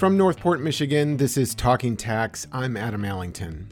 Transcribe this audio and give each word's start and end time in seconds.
From 0.00 0.16
Northport, 0.16 0.62
Michigan, 0.62 1.18
this 1.18 1.36
is 1.36 1.54
Talking 1.54 1.94
Tax. 1.94 2.46
I'm 2.52 2.74
Adam 2.74 3.04
Allington. 3.04 3.68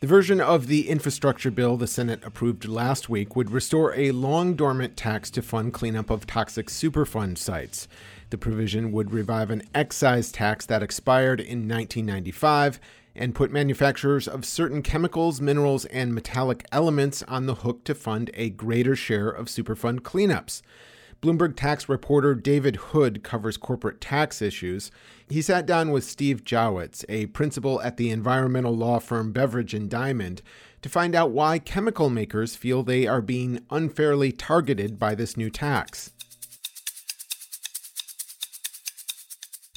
The 0.00 0.06
version 0.06 0.38
of 0.38 0.66
the 0.66 0.90
infrastructure 0.90 1.50
bill 1.50 1.78
the 1.78 1.86
Senate 1.86 2.20
approved 2.22 2.68
last 2.68 3.08
week 3.08 3.34
would 3.34 3.50
restore 3.50 3.94
a 3.94 4.10
long 4.10 4.56
dormant 4.56 4.94
tax 4.94 5.30
to 5.30 5.40
fund 5.40 5.72
cleanup 5.72 6.10
of 6.10 6.26
toxic 6.26 6.66
Superfund 6.66 7.38
sites. 7.38 7.88
The 8.28 8.36
provision 8.36 8.92
would 8.92 9.14
revive 9.14 9.50
an 9.50 9.62
excise 9.74 10.30
tax 10.30 10.66
that 10.66 10.82
expired 10.82 11.40
in 11.40 11.66
1995 11.66 12.78
and 13.16 13.34
put 13.34 13.50
manufacturers 13.50 14.28
of 14.28 14.44
certain 14.44 14.82
chemicals, 14.82 15.40
minerals, 15.40 15.86
and 15.86 16.14
metallic 16.14 16.66
elements 16.72 17.22
on 17.22 17.46
the 17.46 17.54
hook 17.54 17.84
to 17.84 17.94
fund 17.94 18.30
a 18.34 18.50
greater 18.50 18.94
share 18.94 19.30
of 19.30 19.46
Superfund 19.46 20.00
cleanups. 20.00 20.60
Bloomberg 21.24 21.56
tax 21.56 21.88
reporter 21.88 22.34
David 22.34 22.76
Hood 22.76 23.22
covers 23.22 23.56
corporate 23.56 23.98
tax 23.98 24.42
issues. 24.42 24.90
He 25.26 25.40
sat 25.40 25.64
down 25.64 25.90
with 25.90 26.04
Steve 26.04 26.44
Jawetz, 26.44 27.02
a 27.08 27.24
principal 27.28 27.80
at 27.80 27.96
the 27.96 28.10
environmental 28.10 28.76
law 28.76 28.98
firm 28.98 29.32
Beveridge 29.32 29.72
and 29.72 29.88
Diamond, 29.88 30.42
to 30.82 30.90
find 30.90 31.14
out 31.14 31.30
why 31.30 31.58
chemical 31.58 32.10
makers 32.10 32.56
feel 32.56 32.82
they 32.82 33.06
are 33.06 33.22
being 33.22 33.60
unfairly 33.70 34.32
targeted 34.32 34.98
by 34.98 35.14
this 35.14 35.34
new 35.34 35.48
tax. 35.48 36.12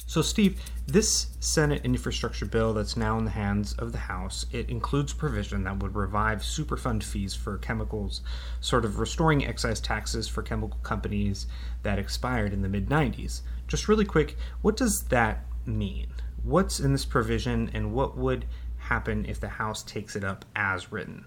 So, 0.06 0.20
Steve, 0.20 0.60
this 0.88 1.26
Senate 1.38 1.84
infrastructure 1.84 2.46
bill 2.46 2.72
that's 2.72 2.96
now 2.96 3.18
in 3.18 3.26
the 3.26 3.30
hands 3.30 3.74
of 3.74 3.92
the 3.92 3.98
House, 3.98 4.46
it 4.52 4.70
includes 4.70 5.12
provision 5.12 5.64
that 5.64 5.82
would 5.82 5.94
revive 5.94 6.38
Superfund 6.38 7.02
fees 7.02 7.34
for 7.34 7.58
chemicals, 7.58 8.22
sort 8.62 8.86
of 8.86 8.98
restoring 8.98 9.44
excise 9.44 9.80
taxes 9.80 10.28
for 10.28 10.42
chemical 10.42 10.80
companies 10.82 11.46
that 11.82 11.98
expired 11.98 12.54
in 12.54 12.62
the 12.62 12.70
mid 12.70 12.88
90s. 12.88 13.42
Just 13.66 13.86
really 13.86 14.06
quick, 14.06 14.38
what 14.62 14.78
does 14.78 15.02
that 15.10 15.44
mean? 15.66 16.06
What's 16.42 16.80
in 16.80 16.92
this 16.92 17.04
provision 17.04 17.70
and 17.74 17.92
what 17.92 18.16
would 18.16 18.46
happen 18.78 19.26
if 19.26 19.38
the 19.38 19.48
House 19.48 19.82
takes 19.82 20.16
it 20.16 20.24
up 20.24 20.46
as 20.56 20.90
written? 20.90 21.26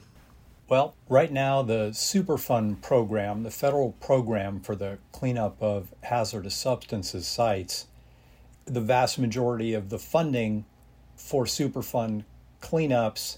Well, 0.69 0.95
right 1.07 1.31
now, 1.31 1.61
the 1.61 1.89
Superfund 1.91 2.81
program, 2.81 3.43
the 3.43 3.51
federal 3.51 3.91
program 3.91 4.59
for 4.59 4.75
the 4.75 4.97
cleanup 5.11 5.61
of 5.61 5.93
hazardous 6.01 6.55
substances 6.55 7.27
sites, 7.27 7.85
the 8.65 8.81
vast 8.81 9.19
majority 9.19 9.73
of 9.73 9.89
the 9.89 9.99
funding 9.99 10.65
for 11.15 11.45
Superfund 11.45 12.23
cleanups, 12.61 13.37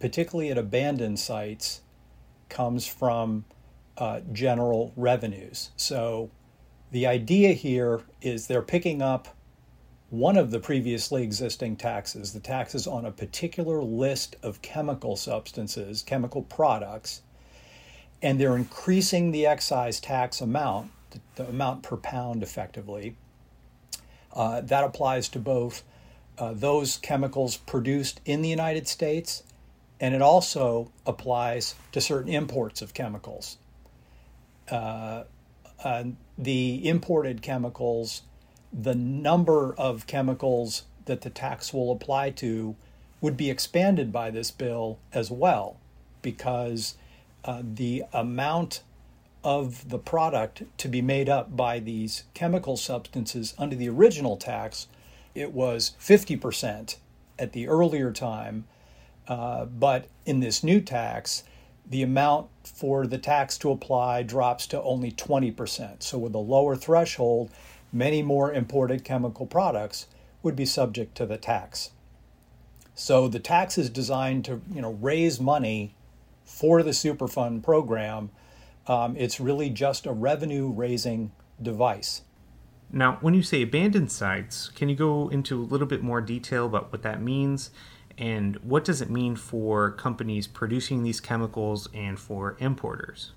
particularly 0.00 0.50
at 0.50 0.58
abandoned 0.58 1.18
sites, 1.18 1.82
comes 2.48 2.86
from 2.86 3.44
uh, 3.98 4.20
general 4.32 4.92
revenues. 4.96 5.70
So 5.76 6.30
the 6.90 7.06
idea 7.06 7.52
here 7.52 8.02
is 8.20 8.46
they're 8.46 8.62
picking 8.62 9.00
up 9.02 9.36
one 10.10 10.36
of 10.36 10.50
the 10.50 10.60
previously 10.60 11.22
existing 11.22 11.76
taxes, 11.76 12.34
the 12.34 12.40
taxes 12.40 12.86
on 12.86 13.06
a 13.06 13.10
particular 13.10 13.82
list 13.82 14.36
of 14.42 14.60
chemical 14.60 15.16
substances, 15.16 16.02
chemical 16.02 16.42
products, 16.42 17.22
and 18.20 18.38
they're 18.38 18.56
increasing 18.56 19.30
the 19.30 19.46
excise 19.46 20.00
tax 20.00 20.42
amount, 20.42 20.90
the 21.36 21.48
amount 21.48 21.82
per 21.82 21.96
pound 21.96 22.42
effectively, 22.42 23.16
uh, 24.34 24.60
that 24.60 24.84
applies 24.84 25.28
to 25.28 25.38
both 25.38 25.82
uh, 26.38 26.52
those 26.54 26.96
chemicals 26.98 27.56
produced 27.56 28.20
in 28.24 28.42
the 28.42 28.48
United 28.48 28.88
States, 28.88 29.42
and 30.00 30.14
it 30.14 30.22
also 30.22 30.90
applies 31.06 31.74
to 31.92 32.00
certain 32.00 32.32
imports 32.32 32.82
of 32.82 32.94
chemicals. 32.94 33.58
Uh, 34.70 35.24
the 36.38 36.88
imported 36.88 37.42
chemicals, 37.42 38.22
the 38.72 38.94
number 38.94 39.74
of 39.74 40.06
chemicals 40.06 40.84
that 41.04 41.20
the 41.20 41.30
tax 41.30 41.74
will 41.74 41.92
apply 41.92 42.30
to 42.30 42.74
would 43.20 43.36
be 43.36 43.50
expanded 43.50 44.12
by 44.12 44.30
this 44.30 44.50
bill 44.50 44.98
as 45.12 45.30
well, 45.30 45.76
because 46.22 46.96
uh, 47.44 47.62
the 47.62 48.04
amount 48.12 48.82
of 49.44 49.88
the 49.88 49.98
product 49.98 50.62
to 50.78 50.88
be 50.88 51.02
made 51.02 51.28
up 51.28 51.56
by 51.56 51.78
these 51.78 52.24
chemical 52.34 52.76
substances 52.76 53.54
under 53.58 53.74
the 53.74 53.88
original 53.88 54.36
tax, 54.36 54.86
it 55.34 55.52
was 55.52 55.92
50% 56.00 56.96
at 57.38 57.52
the 57.52 57.66
earlier 57.66 58.12
time. 58.12 58.64
Uh, 59.26 59.64
but 59.64 60.06
in 60.26 60.40
this 60.40 60.62
new 60.62 60.80
tax, 60.80 61.44
the 61.88 62.02
amount 62.02 62.48
for 62.64 63.06
the 63.06 63.18
tax 63.18 63.58
to 63.58 63.70
apply 63.70 64.22
drops 64.22 64.66
to 64.68 64.80
only 64.82 65.10
20%. 65.10 66.02
So, 66.02 66.18
with 66.18 66.34
a 66.34 66.38
lower 66.38 66.76
threshold, 66.76 67.50
many 67.92 68.22
more 68.22 68.52
imported 68.52 69.04
chemical 69.04 69.46
products 69.46 70.06
would 70.42 70.56
be 70.56 70.66
subject 70.66 71.16
to 71.16 71.26
the 71.26 71.36
tax. 71.36 71.90
So, 72.94 73.28
the 73.28 73.40
tax 73.40 73.78
is 73.78 73.90
designed 73.90 74.44
to 74.46 74.60
you 74.72 74.82
know, 74.82 74.92
raise 74.92 75.40
money 75.40 75.94
for 76.44 76.82
the 76.82 76.90
Superfund 76.90 77.62
program 77.62 78.30
um, 78.86 79.16
it's 79.16 79.40
really 79.40 79.70
just 79.70 80.06
a 80.06 80.12
revenue 80.12 80.70
raising 80.70 81.32
device. 81.60 82.22
Now, 82.90 83.18
when 83.20 83.32
you 83.32 83.42
say 83.42 83.62
abandoned 83.62 84.12
sites, 84.12 84.68
can 84.68 84.88
you 84.88 84.96
go 84.96 85.28
into 85.28 85.60
a 85.60 85.64
little 85.64 85.86
bit 85.86 86.02
more 86.02 86.20
detail 86.20 86.66
about 86.66 86.92
what 86.92 87.02
that 87.02 87.22
means? 87.22 87.70
And 88.18 88.56
what 88.56 88.84
does 88.84 89.00
it 89.00 89.08
mean 89.08 89.36
for 89.36 89.90
companies 89.92 90.46
producing 90.46 91.02
these 91.02 91.18
chemicals 91.18 91.88
and 91.94 92.18
for 92.18 92.56
importers? 92.58 93.32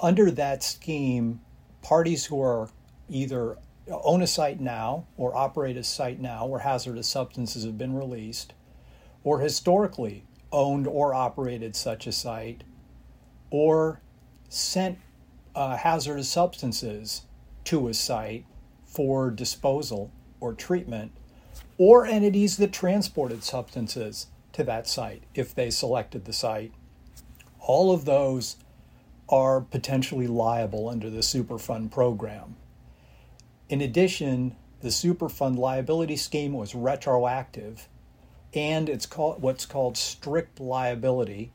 Under 0.00 0.30
that 0.32 0.64
scheme, 0.64 1.40
parties 1.82 2.26
who 2.26 2.42
are 2.42 2.68
either 3.08 3.58
own 3.88 4.22
a 4.22 4.26
site 4.26 4.60
now 4.60 5.06
or 5.16 5.36
operate 5.36 5.76
a 5.76 5.84
site 5.84 6.20
now 6.20 6.46
where 6.46 6.60
hazardous 6.60 7.08
substances 7.08 7.64
have 7.64 7.78
been 7.78 7.94
released, 7.94 8.54
or 9.22 9.40
historically 9.40 10.24
owned 10.50 10.86
or 10.86 11.14
operated 11.14 11.76
such 11.76 12.06
a 12.06 12.12
site, 12.12 12.64
or 13.50 14.00
sent 14.50 14.98
uh, 15.54 15.76
hazardous 15.76 16.28
substances 16.28 17.22
to 17.64 17.88
a 17.88 17.94
site 17.94 18.44
for 18.84 19.30
disposal 19.30 20.10
or 20.40 20.52
treatment, 20.52 21.12
or 21.78 22.04
entities 22.04 22.56
that 22.56 22.72
transported 22.72 23.44
substances 23.44 24.26
to 24.52 24.64
that 24.64 24.86
site 24.86 25.22
if 25.34 25.54
they 25.54 25.70
selected 25.70 26.24
the 26.24 26.32
site. 26.32 26.72
All 27.60 27.92
of 27.92 28.04
those 28.04 28.56
are 29.28 29.60
potentially 29.60 30.26
liable 30.26 30.88
under 30.88 31.08
the 31.08 31.20
Superfund 31.20 31.90
program. 31.92 32.56
In 33.68 33.80
addition, 33.80 34.56
the 34.80 34.88
Superfund 34.88 35.56
liability 35.56 36.16
scheme 36.16 36.52
was 36.52 36.74
retroactive 36.74 37.88
and 38.52 38.88
it's 38.88 39.06
called 39.06 39.40
what's 39.40 39.64
called 39.66 39.96
strict 39.96 40.58
liability 40.58 41.52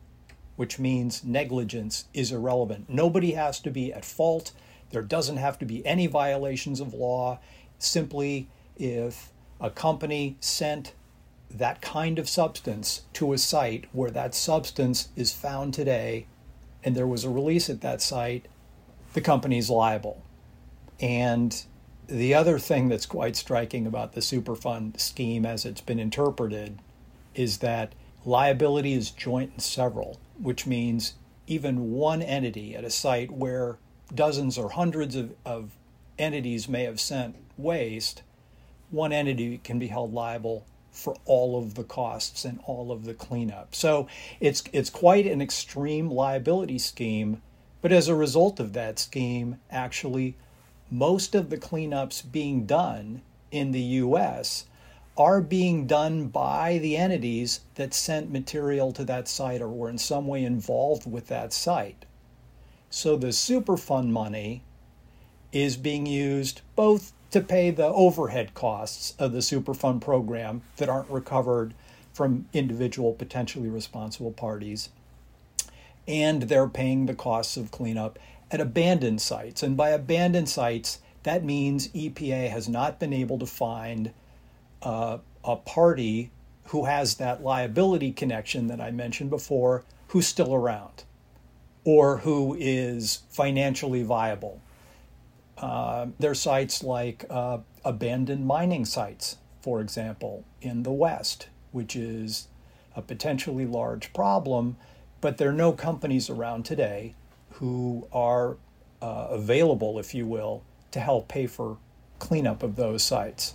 which 0.55 0.79
means 0.79 1.23
negligence 1.23 2.05
is 2.13 2.31
irrelevant. 2.31 2.89
Nobody 2.89 3.31
has 3.31 3.59
to 3.61 3.71
be 3.71 3.91
at 3.91 4.05
fault. 4.05 4.51
There 4.91 5.01
doesn't 5.01 5.37
have 5.37 5.59
to 5.59 5.65
be 5.65 5.85
any 5.85 6.07
violations 6.07 6.79
of 6.79 6.93
law. 6.93 7.39
Simply, 7.79 8.47
if 8.77 9.31
a 9.59 9.69
company 9.69 10.37
sent 10.39 10.93
that 11.49 11.81
kind 11.81 12.19
of 12.19 12.27
substance 12.27 13.03
to 13.13 13.33
a 13.33 13.37
site 13.37 13.85
where 13.91 14.11
that 14.11 14.35
substance 14.35 15.09
is 15.15 15.31
found 15.31 15.73
today 15.73 16.25
and 16.83 16.95
there 16.95 17.07
was 17.07 17.23
a 17.23 17.29
release 17.29 17.69
at 17.69 17.81
that 17.81 18.01
site, 18.01 18.45
the 19.13 19.21
company 19.21 19.57
is 19.57 19.69
liable. 19.69 20.21
And 20.99 21.63
the 22.07 22.33
other 22.33 22.59
thing 22.59 22.89
that's 22.89 23.05
quite 23.05 23.35
striking 23.35 23.87
about 23.87 24.13
the 24.13 24.21
Superfund 24.21 24.99
scheme 24.99 25.45
as 25.45 25.65
it's 25.65 25.81
been 25.81 25.99
interpreted 25.99 26.79
is 27.33 27.57
that 27.59 27.93
liability 28.23 28.93
is 28.93 29.11
joint 29.11 29.51
and 29.53 29.61
several 29.61 30.19
which 30.39 30.65
means 30.65 31.13
even 31.47 31.91
one 31.91 32.21
entity 32.21 32.75
at 32.75 32.83
a 32.83 32.89
site 32.89 33.31
where 33.31 33.77
dozens 34.13 34.57
or 34.57 34.69
hundreds 34.69 35.15
of, 35.15 35.33
of 35.45 35.71
entities 36.17 36.67
may 36.67 36.83
have 36.83 36.99
sent 36.99 37.35
waste, 37.57 38.23
one 38.89 39.11
entity 39.11 39.59
can 39.63 39.79
be 39.79 39.87
held 39.87 40.13
liable 40.13 40.65
for 40.91 41.15
all 41.25 41.57
of 41.57 41.75
the 41.75 41.83
costs 41.83 42.45
and 42.45 42.59
all 42.65 42.91
of 42.91 43.03
the 43.03 43.13
cleanup. 43.13 43.75
So 43.75 44.07
it's 44.39 44.63
it's 44.71 44.89
quite 44.89 45.25
an 45.25 45.41
extreme 45.41 46.09
liability 46.09 46.79
scheme, 46.79 47.41
but 47.81 47.91
as 47.91 48.07
a 48.07 48.15
result 48.15 48.59
of 48.59 48.73
that 48.73 48.97
scheme, 48.99 49.59
actually 49.69 50.35
most 50.89 51.35
of 51.35 51.49
the 51.49 51.57
cleanups 51.57 52.31
being 52.31 52.65
done 52.65 53.21
in 53.51 53.71
the 53.71 53.81
US 53.81 54.65
are 55.17 55.39
being 55.41 55.87
done 55.87 56.27
by 56.27 56.77
the 56.79 56.97
entities 56.97 57.61
that 57.75 57.93
sent 57.93 58.31
material 58.31 58.91
to 58.91 59.05
that 59.05 59.27
site 59.27 59.61
or 59.61 59.69
were 59.69 59.89
in 59.89 59.97
some 59.97 60.27
way 60.27 60.43
involved 60.43 61.09
with 61.09 61.27
that 61.27 61.53
site. 61.53 62.05
So 62.89 63.15
the 63.15 63.27
Superfund 63.27 64.09
money 64.09 64.61
is 65.51 65.77
being 65.77 66.05
used 66.05 66.61
both 66.75 67.13
to 67.31 67.41
pay 67.41 67.71
the 67.71 67.87
overhead 67.87 68.53
costs 68.53 69.13
of 69.17 69.31
the 69.31 69.39
Superfund 69.39 70.01
program 70.01 70.61
that 70.77 70.89
aren't 70.89 71.09
recovered 71.09 71.73
from 72.13 72.47
individual 72.53 73.13
potentially 73.13 73.67
responsible 73.67 74.31
parties, 74.31 74.89
and 76.07 76.43
they're 76.43 76.67
paying 76.67 77.05
the 77.05 77.15
costs 77.15 77.57
of 77.57 77.71
cleanup 77.71 78.17
at 78.51 78.61
abandoned 78.61 79.21
sites. 79.21 79.63
And 79.63 79.75
by 79.75 79.89
abandoned 79.89 80.47
sites, 80.47 80.99
that 81.23 81.43
means 81.43 81.89
EPA 81.89 82.49
has 82.49 82.69
not 82.69 82.99
been 82.99 83.11
able 83.11 83.39
to 83.39 83.45
find 83.45 84.11
uh, 84.85 85.17
a 85.43 85.55
party 85.57 86.31
who 86.65 86.85
has 86.85 87.15
that 87.15 87.43
liability 87.43 88.11
connection 88.11 88.67
that 88.67 88.79
I 88.79 88.91
mentioned 88.91 89.29
before 89.29 89.83
who's 90.09 90.27
still 90.27 90.53
around 90.53 91.03
or 91.83 92.17
who 92.19 92.55
is 92.59 93.23
financially 93.29 94.03
viable. 94.03 94.61
Uh, 95.57 96.07
there 96.19 96.31
are 96.31 96.35
sites 96.35 96.83
like 96.83 97.25
uh, 97.29 97.59
abandoned 97.83 98.45
mining 98.45 98.85
sites, 98.85 99.37
for 99.61 99.81
example, 99.81 100.43
in 100.61 100.83
the 100.83 100.91
West, 100.91 101.47
which 101.71 101.95
is 101.95 102.47
a 102.95 103.01
potentially 103.01 103.65
large 103.65 104.13
problem, 104.13 104.77
but 105.21 105.37
there 105.37 105.49
are 105.49 105.53
no 105.53 105.71
companies 105.71 106.29
around 106.29 106.63
today 106.65 107.13
who 107.51 108.07
are 108.11 108.57
uh, 109.01 109.27
available, 109.29 109.99
if 109.99 110.15
you 110.15 110.25
will, 110.25 110.63
to 110.91 110.99
help 110.99 111.27
pay 111.27 111.47
for 111.47 111.77
cleanup 112.19 112.63
of 112.63 112.75
those 112.75 113.03
sites. 113.03 113.53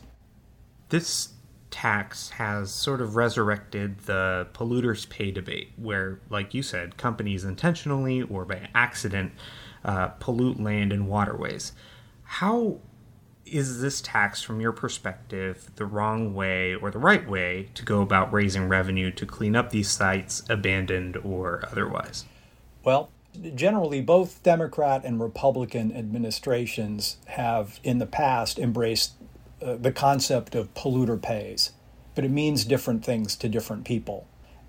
This 0.90 1.30
tax 1.70 2.30
has 2.30 2.72
sort 2.72 3.00
of 3.00 3.16
resurrected 3.16 4.00
the 4.00 4.48
polluters 4.52 5.08
pay 5.08 5.30
debate, 5.30 5.70
where, 5.76 6.20
like 6.28 6.52
you 6.52 6.62
said, 6.62 6.96
companies 6.96 7.44
intentionally 7.44 8.22
or 8.22 8.44
by 8.44 8.68
accident 8.74 9.32
uh, 9.84 10.08
pollute 10.08 10.60
land 10.60 10.92
and 10.92 11.08
waterways. 11.08 11.72
How 12.24 12.80
is 13.46 13.80
this 13.80 14.00
tax, 14.00 14.42
from 14.42 14.60
your 14.60 14.72
perspective, 14.72 15.70
the 15.76 15.86
wrong 15.86 16.34
way 16.34 16.74
or 16.74 16.90
the 16.90 16.98
right 16.98 17.28
way 17.28 17.68
to 17.74 17.84
go 17.84 18.02
about 18.02 18.32
raising 18.32 18.68
revenue 18.68 19.10
to 19.12 19.26
clean 19.26 19.56
up 19.56 19.70
these 19.70 19.90
sites, 19.90 20.42
abandoned 20.48 21.16
or 21.18 21.64
otherwise? 21.70 22.24
Well, 22.84 23.10
generally, 23.54 24.00
both 24.00 24.42
Democrat 24.42 25.04
and 25.04 25.20
Republican 25.20 25.94
administrations 25.96 27.16
have 27.26 27.80
in 27.82 27.98
the 27.98 28.06
past 28.06 28.58
embraced 28.58 29.14
uh, 29.62 29.76
the 29.76 29.92
concept 29.92 30.54
of 30.54 30.72
polluter 30.74 31.20
pays, 31.20 31.72
but 32.14 32.24
it 32.24 32.30
means 32.30 32.64
different 32.64 33.04
things 33.04 33.36
to 33.36 33.48
different 33.48 33.84
people. 33.84 34.26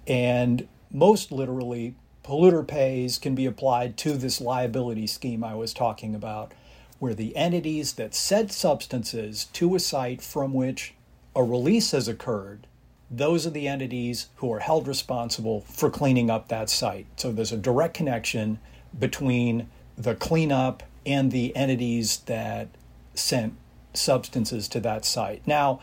And 0.08 0.68
most 0.92 1.32
literally, 1.32 1.96
polluter 2.24 2.68
pays 2.68 3.18
can 3.18 3.36
be 3.36 3.46
applied 3.46 3.98
to 3.98 4.14
this 4.14 4.42
liability 4.42 5.08
scheme 5.08 5.44
I 5.44 5.56
was 5.56 5.74
talking 5.74 6.16
about, 6.16 6.54
where 7.00 7.14
the 7.14 7.36
entities 7.36 7.94
that 7.94 8.14
sent 8.14 8.52
substances 8.52 9.46
to 9.46 9.76
a 9.76 9.80
site 9.80 10.22
from 10.22 10.54
which 10.54 10.94
a 11.36 11.44
release 11.44 11.92
has 11.92 12.08
occurred, 12.08 12.68
those 13.10 13.48
are 13.48 13.52
the 13.52 13.68
entities 13.68 14.28
who 14.38 14.52
are 14.54 14.60
held 14.60 14.88
responsible 14.88 15.62
for 15.62 15.90
cleaning 15.90 16.30
up 16.30 16.48
that 16.48 16.70
site. 16.70 17.08
So 17.18 17.32
there's 17.32 17.52
a 17.52 17.58
direct 17.58 17.94
connection 17.94 18.60
between 18.98 19.70
the 19.98 20.16
cleanup 20.16 20.84
and 21.06 21.32
the 21.32 21.56
entities 21.56 22.18
that 22.28 22.68
sent 23.14 23.56
substances 23.94 24.68
to 24.70 24.80
that 24.80 25.06
site. 25.06 25.46
Now, 25.46 25.80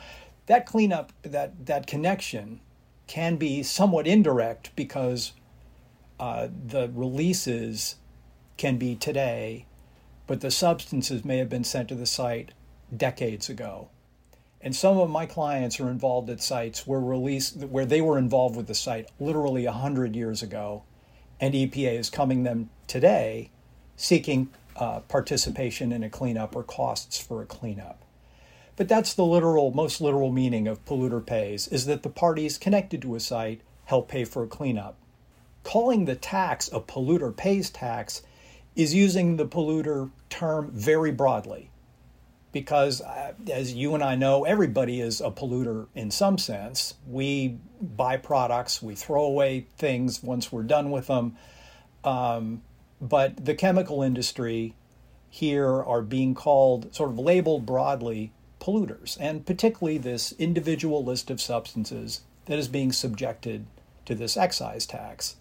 that 0.47 0.67
cleanup, 0.67 1.13
that, 1.23 1.67
that 1.67 1.87
connection 1.87 2.61
can 3.07 3.37
be 3.37 3.63
somewhat 3.63 4.07
indirect 4.07 4.75
because 4.77 5.33
uh, 6.21 6.49
the 6.67 6.91
releases 6.95 7.97
can 8.57 8.77
be 8.77 8.95
today, 8.95 9.67
but 10.27 10.41
the 10.41 10.51
substances 10.51 11.25
may 11.25 11.39
have 11.39 11.49
been 11.49 11.65
sent 11.65 11.89
to 11.89 11.95
the 11.95 12.07
site 12.07 12.53
decades 12.95 13.49
ago. 13.49 13.89
And 14.61 14.75
some 14.75 14.99
of 14.99 15.09
my 15.09 15.27
clients 15.27 15.79
are 15.79 15.89
involved 15.89 16.29
at 16.31 16.43
sites 16.43 16.87
where 16.87 17.01
release 17.01 17.55
where 17.55 17.87
they 17.87 18.01
were 18.01 18.19
involved 18.19 18.57
with 18.57 18.67
the 18.67 18.75
site 18.75 19.09
literally 19.21 19.65
100 19.65 20.17
years 20.17 20.43
ago, 20.43 20.83
and 21.41 21.55
EPA 21.55 21.99
is 21.99 22.11
coming 22.11 22.43
them 22.43 22.71
today 22.89 23.51
seeking 23.97 24.49
uh, 24.79 25.01
participation 25.01 25.93
in 25.93 26.03
a 26.03 26.11
cleanup 26.11 26.55
or 26.55 26.63
costs 26.63 27.21
for 27.21 27.43
a 27.43 27.47
cleanup. 27.47 28.05
But 28.77 28.89
that's 28.89 29.13
the 29.13 29.25
literal, 29.25 29.73
most 29.73 30.01
literal 30.01 30.31
meaning 30.31 30.69
of 30.69 30.85
polluter 30.85 31.25
pays, 31.25 31.67
is 31.67 31.87
that 31.87 32.05
the 32.05 32.09
parties 32.09 32.59
connected 32.59 33.03
to 33.03 33.17
a 33.17 33.21
site 33.21 33.61
help 33.87 34.09
pay 34.09 34.25
for 34.25 34.45
a 34.45 34.47
cleanup. 34.47 34.97
Calling 35.65 36.05
the 36.05 36.15
tax 36.15 36.69
a 36.69 36.81
polluter 36.81 37.37
pays 37.37 37.71
tax 37.71 38.23
is 38.77 38.95
using 38.95 39.37
the 39.37 39.47
polluter 39.47 40.11
term 40.31 40.71
very 40.73 41.11
broadly. 41.11 41.71
Because, 42.53 43.01
uh, 43.03 43.33
as 43.53 43.75
you 43.75 43.95
and 43.95 44.03
I 44.03 44.15
know, 44.15 44.45
everybody 44.45 45.01
is 45.01 45.21
a 45.21 45.31
polluter 45.31 45.89
in 45.97 46.13
some 46.13 46.39
sense. 46.39 46.95
We 47.07 47.59
buy 47.81 48.17
products, 48.17 48.81
we 48.81 48.95
throw 48.95 49.25
away 49.25 49.67
things 49.77 50.23
once 50.23 50.53
we're 50.53 50.63
done 50.63 50.93
with 50.93 51.09
them. 51.09 51.37
Um, 52.05 52.63
but 53.01 53.45
the 53.45 53.55
chemical 53.55 54.03
industry 54.03 54.75
here 55.31 55.83
are 55.83 56.03
being 56.03 56.35
called, 56.35 56.95
sort 56.95 57.11
of 57.11 57.19
labeled 57.19 57.67
broadly, 57.67 58.33
polluters, 58.61 59.17
and 59.21 59.47
particularly 59.47 59.99
this 59.99 60.33
individual 60.39 61.05
list 61.05 61.31
of 61.31 61.41
substances 61.41 62.23
that 62.47 62.59
is 62.59 62.69
being 62.69 62.93
subjected 62.93 63.67
to 64.05 64.15
this 64.15 64.37
excise 64.37 64.87
tax. 64.87 65.37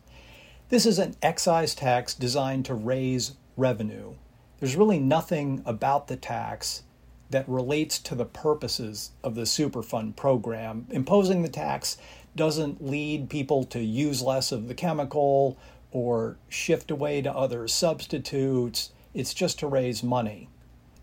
This 0.70 0.86
is 0.86 1.00
an 1.00 1.16
excise 1.22 1.74
tax 1.74 2.14
designed 2.14 2.66
to 2.66 2.74
raise 2.74 3.34
revenue. 3.56 4.16
There's 4.60 4.76
really 4.76 5.00
nothing 5.00 5.62
about 5.66 6.08
the 6.08 6.18
tax 6.18 6.84
that 7.30 7.48
relates 7.48 8.00
to 8.00 8.16
the 8.16 8.26
purposes 8.26 9.12
of 9.24 9.36
the 9.36 9.44
Superfund 9.44 10.16
program. 10.16 10.88
Imposing 10.90 11.42
the 11.42 11.50
tax 11.50 11.98
doesn't 12.36 12.86
lead 12.86 13.30
people 13.30 13.64
to 13.66 13.80
use 13.80 14.22
less 14.22 14.52
of 14.52 14.68
the 14.68 14.74
chemical 14.74 15.58
or 15.92 16.38
shift 16.50 16.92
away 16.92 17.22
to 17.22 17.34
other 17.34 17.68
substitutes. 17.68 18.92
It's 19.14 19.34
just 19.34 19.60
to 19.60 19.68
raise 19.68 20.04
money 20.04 20.50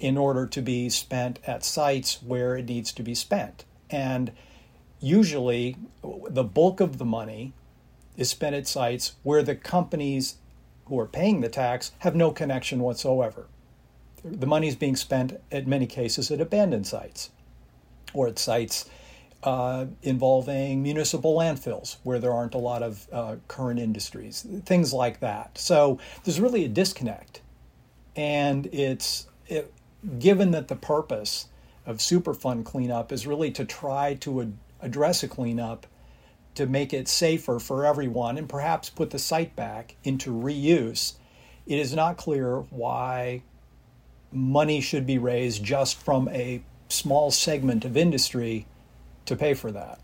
in 0.00 0.19
order 0.19 0.46
to 0.46 0.60
be 0.60 0.90
spent 0.90 1.38
at 1.46 1.64
sites 1.64 2.22
where 2.22 2.56
it 2.56 2.69
needs 2.69 2.92
to 2.92 3.02
be 3.02 3.14
spent. 3.14 3.64
And 3.90 4.32
usually, 5.00 5.76
the 6.02 6.44
bulk 6.44 6.81
of 6.81 6.98
the 6.98 7.04
money 7.04 7.52
is 8.16 8.31
spent 8.31 8.54
at 8.54 8.66
sites 8.66 9.14
where 9.22 9.42
the 9.42 9.56
companies 9.56 10.36
who 10.87 10.98
are 10.98 11.06
paying 11.06 11.40
the 11.40 11.48
tax 11.48 11.92
have 12.00 12.14
no 12.14 12.30
connection 12.30 12.80
whatsoever. 12.80 13.46
The 14.22 14.46
money 14.46 14.69
is 14.69 14.76
being 14.76 14.96
spent, 14.96 15.40
in 15.50 15.69
many 15.69 15.87
cases, 15.87 16.30
at 16.30 16.40
abandoned 16.40 16.87
sites 16.87 17.30
or 18.12 18.28
at 18.28 18.38
sites 18.38 18.88
uh, 19.44 19.85
involving 20.02 20.82
municipal 20.82 21.37
landfills 21.37 21.99
where 22.02 22.19
there 22.19 22.32
aren't 22.32 22.55
a 22.55 22.58
lot 22.58 22.82
of 22.82 23.06
uh, 23.12 23.37
current 23.46 23.79
industries, 23.79 24.46
things 24.64 24.93
like 24.93 25.20
that. 25.20 25.56
So 25.58 25.99
there's 26.25 26.41
really 26.41 26.64
a 26.64 26.69
disconnect. 26.69 27.43
And 28.17 28.67
it's, 28.73 29.26
it, 29.46 29.73
given 30.19 30.50
that 30.52 30.69
the 30.69 30.76
purpose 30.76 31.49
of 31.85 31.99
Superfund 31.99 32.64
cleanup 32.64 33.12
is 33.12 33.26
really 33.26 33.50
to 33.52 33.67
try 33.67 34.14
to 34.14 34.40
ad- 34.40 34.54
address 34.80 35.23
a 35.23 35.28
cleanup 35.28 35.87
to 36.54 36.66
make 36.66 36.95
it 36.95 37.07
safer 37.07 37.59
for 37.59 37.85
everyone 37.85 38.38
and 38.38 38.49
perhaps 38.49 38.88
put 38.88 39.11
the 39.11 39.18
site 39.18 39.54
back 39.54 39.97
into 40.04 40.33
reuse, 40.33 41.14
it 41.66 41.78
is 41.78 41.95
not 41.95 42.16
clear 42.16 42.61
why 42.71 43.42
money 44.33 44.80
should 44.80 45.07
be 45.07 45.18
raised 45.18 45.62
just 45.62 46.00
from 46.00 46.28
a 46.28 46.62
small 46.88 47.30
segment 47.30 47.85
of 47.85 47.97
industry 47.97 48.66
to 49.26 49.37
pay 49.37 49.54
for 49.54 49.71
that. 49.73 50.00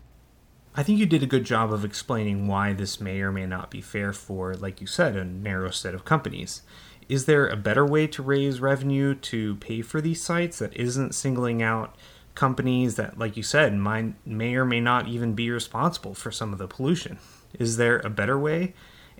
I 0.73 0.83
think 0.83 0.99
you 0.99 1.05
did 1.05 1.21
a 1.21 1.27
good 1.27 1.43
job 1.43 1.73
of 1.73 1.83
explaining 1.83 2.47
why 2.47 2.71
this 2.73 3.01
may 3.01 3.21
or 3.21 3.31
may 3.31 3.45
not 3.45 3.69
be 3.69 3.81
fair 3.81 4.13
for, 4.13 4.55
like 4.55 4.79
you 4.79 4.87
said, 4.87 5.17
a 5.17 5.25
narrow 5.25 5.69
set 5.69 5.93
of 5.93 6.05
companies. 6.05 6.61
Is 7.09 7.25
there 7.25 7.47
a 7.47 7.57
better 7.57 7.85
way 7.85 8.07
to 8.07 8.23
raise 8.23 8.61
revenue 8.61 9.15
to 9.15 9.55
pay 9.55 9.81
for 9.81 9.99
these 9.99 10.21
sites 10.21 10.59
that 10.59 10.75
isn't 10.77 11.13
singling 11.13 11.61
out 11.61 11.95
companies 12.35 12.95
that, 12.95 13.19
like 13.19 13.35
you 13.35 13.43
said, 13.43 13.75
might, 13.75 14.13
may 14.25 14.55
or 14.55 14.63
may 14.63 14.79
not 14.79 15.09
even 15.09 15.33
be 15.33 15.51
responsible 15.51 16.13
for 16.13 16.31
some 16.31 16.53
of 16.53 16.59
the 16.59 16.69
pollution? 16.69 17.19
Is 17.59 17.75
there 17.75 17.99
a 17.99 18.09
better 18.09 18.39
way? 18.39 18.73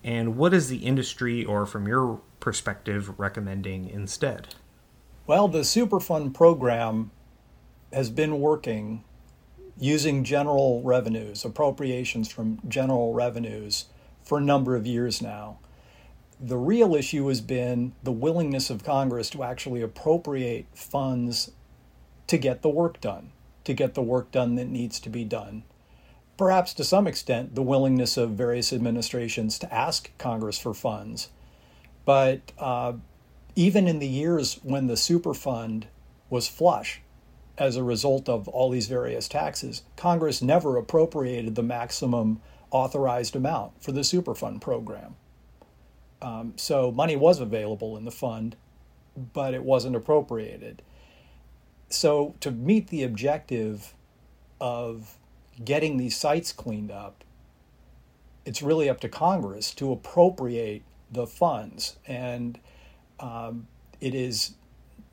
And 0.05 0.37
what 0.37 0.53
is 0.53 0.69
the 0.69 0.77
industry, 0.77 1.43
or 1.43 1.65
from 1.65 1.85
your 1.85 2.21
perspective, 2.39 3.19
recommending 3.19 3.89
instead? 3.89 4.55
Well, 5.27 5.49
the 5.49 5.59
Superfund 5.59 6.33
program 6.33 7.11
has 7.91 8.09
been 8.09 8.39
working 8.39 9.03
using 9.77 10.23
general 10.23 10.81
revenues, 10.83 11.43
appropriations 11.45 12.31
from 12.31 12.59
general 12.67 13.13
revenues, 13.13 13.85
for 14.23 14.37
a 14.37 14.41
number 14.41 14.75
of 14.75 14.85
years 14.85 15.21
now. 15.21 15.57
The 16.39 16.57
real 16.57 16.95
issue 16.95 17.27
has 17.27 17.41
been 17.41 17.93
the 18.03 18.11
willingness 18.11 18.69
of 18.69 18.83
Congress 18.83 19.29
to 19.31 19.43
actually 19.43 19.81
appropriate 19.81 20.65
funds 20.73 21.51
to 22.27 22.37
get 22.37 22.61
the 22.61 22.69
work 22.69 23.01
done, 23.01 23.31
to 23.63 23.73
get 23.73 23.93
the 23.93 24.01
work 24.01 24.31
done 24.31 24.55
that 24.55 24.67
needs 24.67 24.99
to 25.01 25.09
be 25.09 25.23
done. 25.23 25.63
Perhaps 26.37 26.73
to 26.75 26.83
some 26.83 27.07
extent, 27.07 27.53
the 27.53 27.61
willingness 27.61 28.17
of 28.17 28.31
various 28.31 28.73
administrations 28.73 29.59
to 29.59 29.73
ask 29.73 30.09
Congress 30.17 30.57
for 30.57 30.73
funds. 30.73 31.29
But 32.05 32.51
uh, 32.57 32.93
even 33.55 33.87
in 33.87 33.99
the 33.99 34.07
years 34.07 34.59
when 34.63 34.87
the 34.87 34.95
Superfund 34.95 35.83
was 36.29 36.47
flush 36.47 37.01
as 37.57 37.75
a 37.75 37.83
result 37.83 38.29
of 38.29 38.47
all 38.47 38.69
these 38.69 38.87
various 38.87 39.27
taxes, 39.27 39.83
Congress 39.95 40.41
never 40.41 40.77
appropriated 40.77 41.55
the 41.55 41.63
maximum 41.63 42.41
authorized 42.71 43.35
amount 43.35 43.83
for 43.83 43.91
the 43.91 44.01
Superfund 44.01 44.61
program. 44.61 45.15
Um, 46.21 46.53
so 46.55 46.91
money 46.91 47.15
was 47.15 47.39
available 47.39 47.97
in 47.97 48.05
the 48.05 48.11
fund, 48.11 48.55
but 49.33 49.53
it 49.53 49.63
wasn't 49.63 49.95
appropriated. 49.95 50.81
So 51.89 52.35
to 52.39 52.51
meet 52.51 52.87
the 52.87 53.03
objective 53.03 53.93
of 54.59 55.17
getting 55.63 55.97
these 55.97 56.15
sites 56.15 56.53
cleaned 56.53 56.91
up, 56.91 57.23
it's 58.45 58.61
really 58.61 58.89
up 58.89 58.99
to 59.01 59.09
Congress 59.09 59.73
to 59.75 59.91
appropriate 59.91 60.83
the 61.11 61.27
funds. 61.27 61.97
And 62.07 62.59
um, 63.19 63.67
it 63.99 64.15
is 64.15 64.53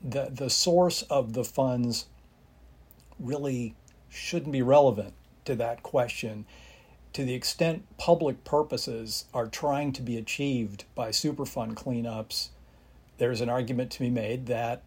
the, 0.01 0.29
the 0.31 0.49
source 0.49 1.01
of 1.03 1.33
the 1.33 1.43
funds 1.43 2.05
really 3.19 3.75
shouldn't 4.09 4.51
be 4.51 4.61
relevant 4.61 5.13
to 5.45 5.55
that 5.55 5.83
question. 5.83 6.45
To 7.13 7.25
the 7.25 7.33
extent 7.33 7.85
public 7.97 8.43
purposes 8.43 9.25
are 9.33 9.47
trying 9.47 9.93
to 9.93 10.01
be 10.01 10.17
achieved 10.17 10.85
by 10.95 11.09
Superfund 11.09 11.73
cleanups, 11.73 12.49
there's 13.17 13.41
an 13.41 13.49
argument 13.49 13.91
to 13.91 13.99
be 13.99 14.09
made 14.09 14.45
that 14.45 14.83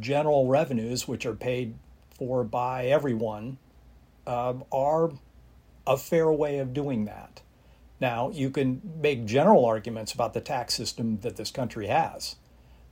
general 0.00 0.46
revenues, 0.46 1.08
which 1.08 1.26
are 1.26 1.34
paid 1.34 1.74
for 2.16 2.44
by 2.44 2.86
everyone, 2.86 3.58
uh, 4.26 4.54
are 4.72 5.12
a 5.86 5.96
fair 5.96 6.30
way 6.32 6.58
of 6.58 6.72
doing 6.72 7.04
that. 7.04 7.42
Now, 8.00 8.30
you 8.30 8.50
can 8.50 8.82
make 9.00 9.24
general 9.24 9.64
arguments 9.64 10.12
about 10.12 10.34
the 10.34 10.40
tax 10.40 10.74
system 10.74 11.18
that 11.20 11.36
this 11.36 11.50
country 11.50 11.86
has, 11.86 12.36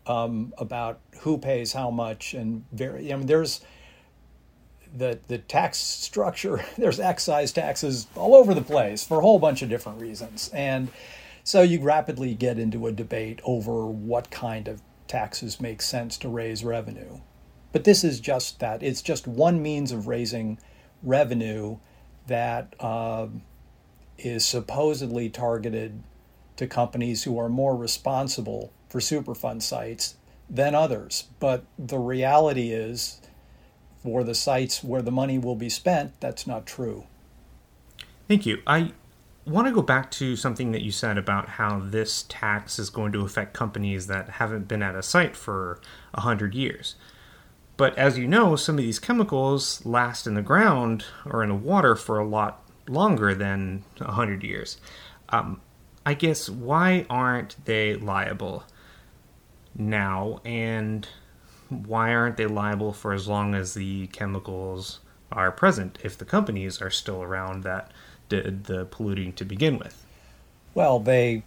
um, 0.06 0.54
about 0.56 1.00
who 1.20 1.36
pays 1.36 1.72
how 1.72 1.90
much, 1.90 2.32
and 2.34 2.64
very. 2.72 3.12
I 3.12 3.16
mean, 3.16 3.26
there's 3.26 3.60
the 4.96 5.18
the 5.28 5.38
tax 5.38 5.78
structure. 5.78 6.64
There's 6.78 7.00
excise 7.00 7.52
taxes 7.52 8.06
all 8.14 8.34
over 8.34 8.54
the 8.54 8.62
place 8.62 9.04
for 9.04 9.18
a 9.18 9.22
whole 9.22 9.38
bunch 9.38 9.62
of 9.62 9.68
different 9.68 10.00
reasons, 10.00 10.50
and 10.52 10.88
so 11.42 11.62
you 11.62 11.80
rapidly 11.80 12.34
get 12.34 12.58
into 12.58 12.86
a 12.86 12.92
debate 12.92 13.40
over 13.44 13.86
what 13.86 14.30
kind 14.30 14.68
of 14.68 14.80
taxes 15.06 15.60
make 15.60 15.82
sense 15.82 16.16
to 16.18 16.28
raise 16.28 16.64
revenue. 16.64 17.20
But 17.72 17.84
this 17.84 18.04
is 18.04 18.20
just 18.20 18.60
that. 18.60 18.82
It's 18.82 19.02
just 19.02 19.26
one 19.26 19.60
means 19.60 19.92
of 19.92 20.06
raising 20.06 20.58
revenue 21.02 21.78
that 22.26 22.74
uh, 22.80 23.26
is 24.16 24.46
supposedly 24.46 25.28
targeted 25.28 26.02
to 26.56 26.66
companies 26.66 27.24
who 27.24 27.38
are 27.38 27.48
more 27.48 27.76
responsible 27.76 28.72
for 28.88 29.00
Superfund 29.00 29.62
sites 29.62 30.16
than 30.48 30.74
others. 30.74 31.24
But 31.40 31.64
the 31.78 31.98
reality 31.98 32.70
is, 32.70 33.20
for 34.04 34.22
the 34.22 34.34
sites 34.34 34.84
where 34.84 35.02
the 35.02 35.10
money 35.10 35.38
will 35.38 35.56
be 35.56 35.70
spent, 35.70 36.20
that's 36.20 36.46
not 36.46 36.66
true. 36.66 37.06
Thank 38.28 38.44
you. 38.44 38.62
I 38.66 38.92
want 39.46 39.66
to 39.66 39.72
go 39.72 39.82
back 39.82 40.10
to 40.10 40.36
something 40.36 40.72
that 40.72 40.82
you 40.82 40.92
said 40.92 41.16
about 41.16 41.48
how 41.48 41.80
this 41.80 42.24
tax 42.28 42.78
is 42.78 42.90
going 42.90 43.12
to 43.12 43.24
affect 43.24 43.54
companies 43.54 44.06
that 44.06 44.28
haven't 44.28 44.68
been 44.68 44.82
at 44.82 44.94
a 44.94 45.02
site 45.02 45.34
for 45.34 45.80
100 46.12 46.54
years. 46.54 46.96
But 47.76 47.96
as 47.98 48.18
you 48.18 48.28
know, 48.28 48.56
some 48.56 48.76
of 48.76 48.84
these 48.84 48.98
chemicals 48.98 49.84
last 49.84 50.26
in 50.26 50.34
the 50.34 50.42
ground 50.42 51.06
or 51.24 51.42
in 51.42 51.48
the 51.48 51.54
water 51.54 51.96
for 51.96 52.18
a 52.18 52.26
lot 52.26 52.62
longer 52.86 53.34
than 53.34 53.84
100 53.98 54.44
years. 54.44 54.76
Um, 55.30 55.62
I 56.04 56.12
guess 56.12 56.50
why 56.50 57.06
aren't 57.08 57.56
they 57.64 57.94
liable 57.94 58.64
now? 59.74 60.40
And 60.44 61.08
why 61.68 62.14
aren't 62.14 62.36
they 62.36 62.46
liable 62.46 62.92
for 62.92 63.12
as 63.12 63.28
long 63.28 63.54
as 63.54 63.74
the 63.74 64.06
chemicals 64.08 65.00
are 65.32 65.50
present 65.50 65.98
if 66.02 66.16
the 66.16 66.24
companies 66.24 66.80
are 66.80 66.90
still 66.90 67.22
around 67.22 67.62
that 67.64 67.90
did 68.28 68.64
the 68.64 68.84
polluting 68.86 69.32
to 69.34 69.44
begin 69.44 69.78
with? 69.78 70.04
Well, 70.74 70.98
they 70.98 71.42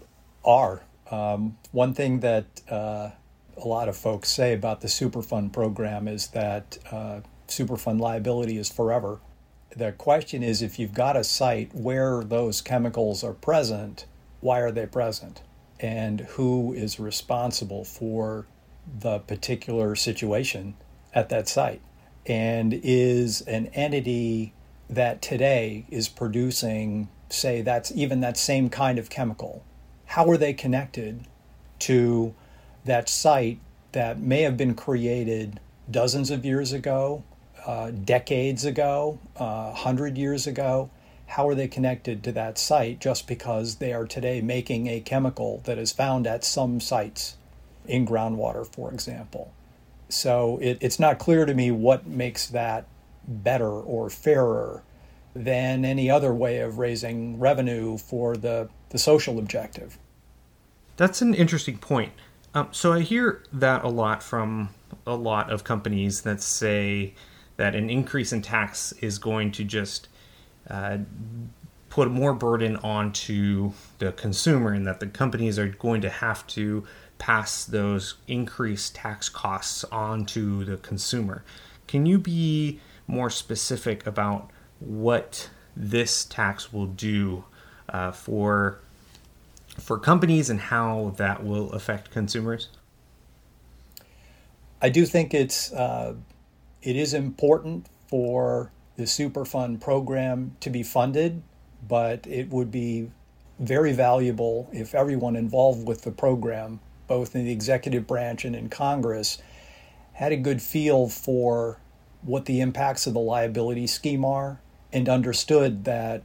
are. 0.46 0.82
Um, 1.10 1.58
one 1.72 1.94
thing 1.94 2.20
that 2.20 2.46
uh, 2.70 3.12
a 3.58 3.68
lot 3.68 3.90
of 3.90 3.98
folks 3.98 4.30
say 4.30 4.54
about 4.54 4.82
the 4.82 4.88
Superfund 4.88 5.54
program 5.54 6.08
is 6.08 6.28
that 6.28 6.78
uh, 6.92 7.22
Superfund 7.48 8.00
liability 8.00 8.58
is 8.58 8.70
forever. 8.70 9.20
The 9.76 9.92
question 9.94 10.44
is 10.44 10.62
if 10.62 10.80
you've 10.80 10.94
got 10.94 11.18
a 11.18 11.24
site 11.24 11.74
where 11.74 12.24
those 12.24 12.62
chemicals 12.62 13.24
are 13.24 13.34
present, 13.34 14.06
why 14.40 14.60
are 14.60 14.72
they 14.72 14.86
present? 14.86 15.42
And 15.80 16.22
who 16.22 16.74
is 16.74 17.00
responsible 17.00 17.84
for 17.84 18.48
the 19.00 19.20
particular 19.20 19.96
situation 19.96 20.76
at 21.14 21.30
that 21.30 21.48
site? 21.48 21.82
And 22.26 22.74
is 22.84 23.42
an 23.42 23.68
entity 23.68 24.54
that 24.90 25.22
today 25.22 25.86
is 25.90 26.08
producing, 26.10 27.10
say, 27.30 27.62
that's 27.62 27.92
even 27.92 28.22
that 28.22 28.38
same 28.38 28.70
kind 28.70 29.00
of 29.00 29.10
chemical, 29.10 29.64
how 30.06 30.30
are 30.30 30.38
they 30.38 30.54
connected 30.54 31.26
to 31.80 32.34
that 32.86 33.10
site 33.10 33.60
that 33.92 34.20
may 34.20 34.42
have 34.42 34.58
been 34.58 34.76
created 34.76 35.60
dozens 35.90 36.32
of 36.32 36.46
years 36.46 36.74
ago, 36.74 37.24
uh, 37.66 37.92
decades 37.92 38.66
ago, 38.66 39.20
uh, 39.36 39.72
100 39.72 40.18
years 40.18 40.48
ago? 40.48 40.90
How 41.28 41.48
are 41.50 41.56
they 41.56 41.68
connected 41.68 42.24
to 42.24 42.32
that 42.34 42.58
site 42.58 43.00
just 43.00 43.28
because 43.28 43.76
they 43.76 43.92
are 43.94 44.06
today 44.06 44.40
making 44.42 44.88
a 44.88 45.02
chemical 45.02 45.62
that 45.66 45.78
is 45.78 45.92
found 45.92 46.26
at 46.26 46.46
some 46.46 46.80
sites 46.80 47.37
in 47.88 48.06
groundwater, 48.06 48.66
for 48.66 48.92
example? 48.94 49.54
So 50.10 50.58
it, 50.62 50.78
it's 50.82 51.00
not 51.00 51.20
clear 51.20 51.46
to 51.46 51.54
me 51.54 51.72
what 51.72 52.08
makes 52.08 52.48
that 52.48 52.88
better 53.28 53.70
or 53.70 54.10
fairer 54.10 54.84
than 55.36 55.86
any 55.86 56.10
other 56.10 56.34
way 56.34 56.60
of 56.60 56.80
raising 56.80 57.40
revenue 57.40 57.98
for 57.98 58.38
the, 58.38 58.70
the 58.90 58.98
social 58.98 59.38
objective. 59.38 59.98
That's 60.96 61.22
an 61.22 61.34
interesting 61.34 61.78
point. 61.78 62.14
Um, 62.54 62.70
so 62.72 62.94
I 62.94 63.02
hear 63.02 63.44
that 63.54 63.84
a 63.84 63.90
lot 63.90 64.24
from 64.24 64.70
a 65.06 65.16
lot 65.16 65.52
of 65.52 65.64
companies 65.64 66.22
that 66.22 66.42
say 66.42 67.14
that 67.58 67.76
an 67.76 67.90
increase 67.90 68.32
in 68.32 68.42
tax 68.42 68.94
is 68.94 69.20
going 69.20 69.52
to 69.52 69.64
just 69.64 70.08
uh, 70.70 70.98
put 71.90 72.10
more 72.10 72.34
burden 72.34 72.78
onto 72.78 73.74
the 74.00 74.12
consumer 74.12 74.72
and 74.72 74.88
that 74.88 75.00
the 75.00 75.08
companies 75.08 75.60
are 75.60 75.68
going 75.68 76.02
to 76.02 76.10
have 76.10 76.46
to 76.48 76.84
pass 77.18 77.66
those 77.66 78.16
increased 78.28 78.96
tax 78.96 79.30
costs 79.30 79.84
on 79.86 80.26
to 80.28 80.64
the 80.66 80.78
consumer. 80.78 81.44
Can 81.88 82.06
you 82.06 82.20
be 82.20 82.80
more 83.08 83.30
specific 83.30 84.06
about 84.06 84.50
what 84.80 85.50
this 85.76 86.26
tax 86.26 86.74
will 86.74 86.88
do 86.88 87.46
uh, 87.90 88.12
for 88.12 88.80
for 89.80 90.00
companies 90.00 90.50
and 90.50 90.60
how 90.60 91.14
that 91.18 91.44
will 91.44 91.72
affect 91.72 92.12
consumers? 92.12 92.70
I 94.82 94.90
do 94.90 95.06
think 95.06 95.34
it's 95.34 95.72
uh, 95.72 96.16
it 96.82 96.96
is 96.96 97.14
important 97.14 97.88
for 98.08 98.72
the 98.96 99.04
Superfund 99.04 99.80
program 99.80 100.56
to 100.60 100.70
be 100.70 100.84
funded, 100.84 101.42
but 101.88 102.26
it 102.28 102.50
would 102.50 102.72
be 102.72 103.12
very 103.60 103.92
valuable 103.92 104.70
if 104.72 104.94
everyone 104.94 105.36
involved 105.36 105.88
with 105.88 106.04
the 106.04 106.12
program, 106.12 106.80
both 107.08 107.36
in 107.36 107.46
the 107.46 107.52
executive 107.52 108.06
branch 108.06 108.46
and 108.46 108.56
in 108.56 108.70
Congress, 108.70 109.38
had 110.14 110.32
a 110.32 110.38
good 110.38 110.62
feel 110.62 111.08
for 111.08 111.80
what 112.22 112.46
the 112.46 112.60
impacts 112.60 113.08
of 113.08 113.14
the 113.14 113.20
liability 113.20 113.88
scheme 113.88 114.26
are 114.26 114.60
and 114.92 115.08
understood 115.08 115.86
that 115.86 116.24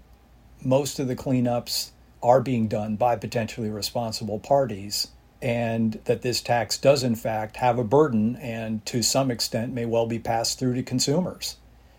most 0.62 0.99
of 0.99 1.09
the 1.09 1.17
cleanups 1.17 1.91
are 2.23 2.41
being 2.41 2.69
done 2.69 2.97
by 2.97 3.17
potentially 3.17 3.69
responsible 3.69 4.39
parties 4.39 5.09
and 5.43 6.01
that 6.05 6.23
this 6.23 6.41
tax 6.41 6.79
does 6.79 7.03
in 7.03 7.17
fact 7.17 7.57
have 7.57 7.79
a 7.79 7.85
burden 7.85 8.37
and 8.37 8.85
to 8.87 9.03
some 9.03 9.31
extent 9.31 9.73
may 9.73 9.85
well 9.85 10.07
be 10.07 10.19
passed 10.19 10.59
through 10.59 10.75
to 10.75 10.83
consumers. 10.83 11.57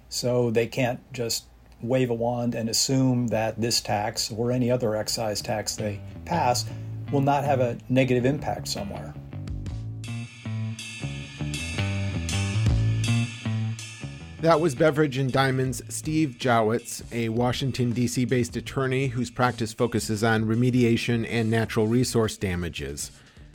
So 0.08 0.50
they 0.50 0.68
can't 0.68 1.02
just 1.12 1.46
wave 1.82 2.10
a 2.10 2.14
wand 2.14 2.56
and 2.56 2.70
assume 2.70 3.28
that 3.28 3.60
this 3.60 3.82
tax 3.82 4.32
or 4.32 4.52
any 4.52 4.72
other 4.72 4.96
excise 4.96 5.42
tax 5.42 5.76
they 5.76 6.00
pass 6.24 6.66
will 7.14 7.22
not 7.22 7.44
have 7.44 7.62
a 7.62 7.78
negative 7.90 8.26
impact 8.26 8.68
somewhere. 8.68 9.14
That 14.42 14.60
was 14.60 14.76
Beveridge 14.76 15.18
and 15.18 15.32
Diamond's 15.32 15.82
Steve 15.88 16.36
Jawetz, 16.38 17.02
a 17.14 17.30
Washington, 17.30 17.94
D.C. 17.94 18.26
based 18.26 18.58
attorney 18.58 19.08
whose 19.08 19.30
practice 19.30 19.72
focuses 19.72 20.22
on 20.22 20.44
remediation 20.44 21.26
and 21.30 21.50
natural 21.50 21.88
resource 21.88 22.36
damages. 22.36 23.12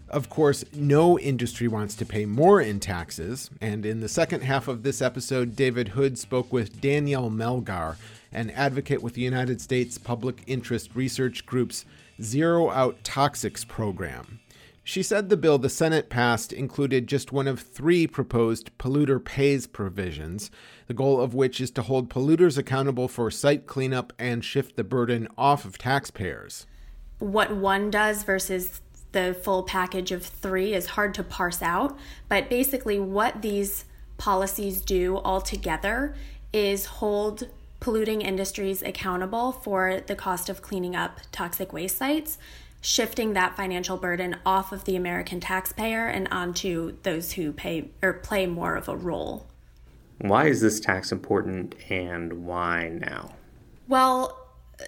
Of 0.09 0.31
course, 0.31 0.65
no 0.73 1.19
industry 1.19 1.69
wants 1.69 1.95
to 1.97 2.07
pay 2.07 2.25
more 2.25 2.63
in 2.63 2.81
taxes, 2.81 3.51
and 3.61 3.85
in 3.85 4.01
the 4.01 4.09
second 4.09 4.45
half 4.45 4.67
of 4.67 4.83
this 4.83 5.03
episode, 5.03 5.55
David 5.55 5.89
Hood 5.89 6.19
spoke 6.19 6.51
with 6.51 6.81
Danielle 6.81 7.29
Melgar, 7.29 7.97
an 8.33 8.49
advocate 8.51 9.03
with 9.03 9.13
the 9.13 9.21
United 9.21 9.61
States 9.61 9.99
Public 9.99 10.43
Interest 10.47 10.95
Research 10.95 11.45
Group's 11.45 11.85
Zero 12.21 12.71
Out 12.71 13.03
Toxics 13.05 13.67
program. 13.67 14.41
She 14.83 15.03
said 15.03 15.29
the 15.29 15.37
bill 15.37 15.59
the 15.59 15.69
Senate 15.69 16.09
passed 16.09 16.51
included 16.53 17.07
just 17.07 17.31
one 17.31 17.47
of 17.47 17.61
three 17.61 18.07
proposed 18.07 18.71
polluter 18.79 19.23
pays 19.23 19.67
provisions, 19.67 20.51
the 20.87 20.95
goal 20.95 21.21
of 21.21 21.35
which 21.35 21.61
is 21.61 21.71
to 21.73 21.83
hold 21.83 22.09
polluters 22.09 22.57
accountable 22.57 23.07
for 23.07 23.31
site 23.31 23.67
cleanup 23.67 24.15
and 24.19 24.43
shift 24.43 24.77
the 24.77 24.85
burden 24.85 25.29
off 25.37 25.67
of 25.67 25.77
taxpayers. 25.77 26.65
What 27.19 27.55
one 27.55 27.91
does 27.91 28.23
versus 28.23 28.81
the 29.13 29.35
full 29.43 29.63
package 29.63 30.11
of 30.11 30.25
three 30.25 30.73
is 30.73 30.87
hard 30.87 31.13
to 31.15 31.23
parse 31.23 31.61
out, 31.61 31.99
but 32.29 32.49
basically, 32.49 32.99
what 32.99 33.43
these 33.43 33.85
policies 34.17 34.81
do 34.81 35.19
altogether 35.19 36.15
is 36.53 36.87
hold 36.87 37.47
polluting 37.81 38.21
industries 38.21 38.83
accountable 38.83 39.53
for 39.53 40.01
the 40.07 40.17
cost 40.17 40.49
of 40.49 40.63
cleaning 40.63 40.97
up 40.97 41.21
toxic 41.33 41.73
waste 41.73 41.97
sites, 41.97 42.39
shifting 42.81 43.33
that 43.33 43.57
financial 43.57 43.97
burden 43.97 44.37
off 44.45 44.73
of 44.73 44.85
the 44.85 44.97
American 44.97 45.41
taxpayer 45.41 46.07
and 46.07 46.29
onto 46.31 46.97
those 47.03 47.33
who 47.33 47.53
pay 47.53 47.91
or 48.03 48.15
play 48.15 48.47
more 48.47 48.77
of 48.77 48.89
a 48.89 48.97
role. 48.97 49.47
Why 50.19 50.47
is 50.47 50.61
this 50.61 50.81
tax 50.81 51.13
important 51.13 51.77
and 51.91 52.45
why 52.45 52.89
now? 52.89 53.35
Well, 53.87 54.37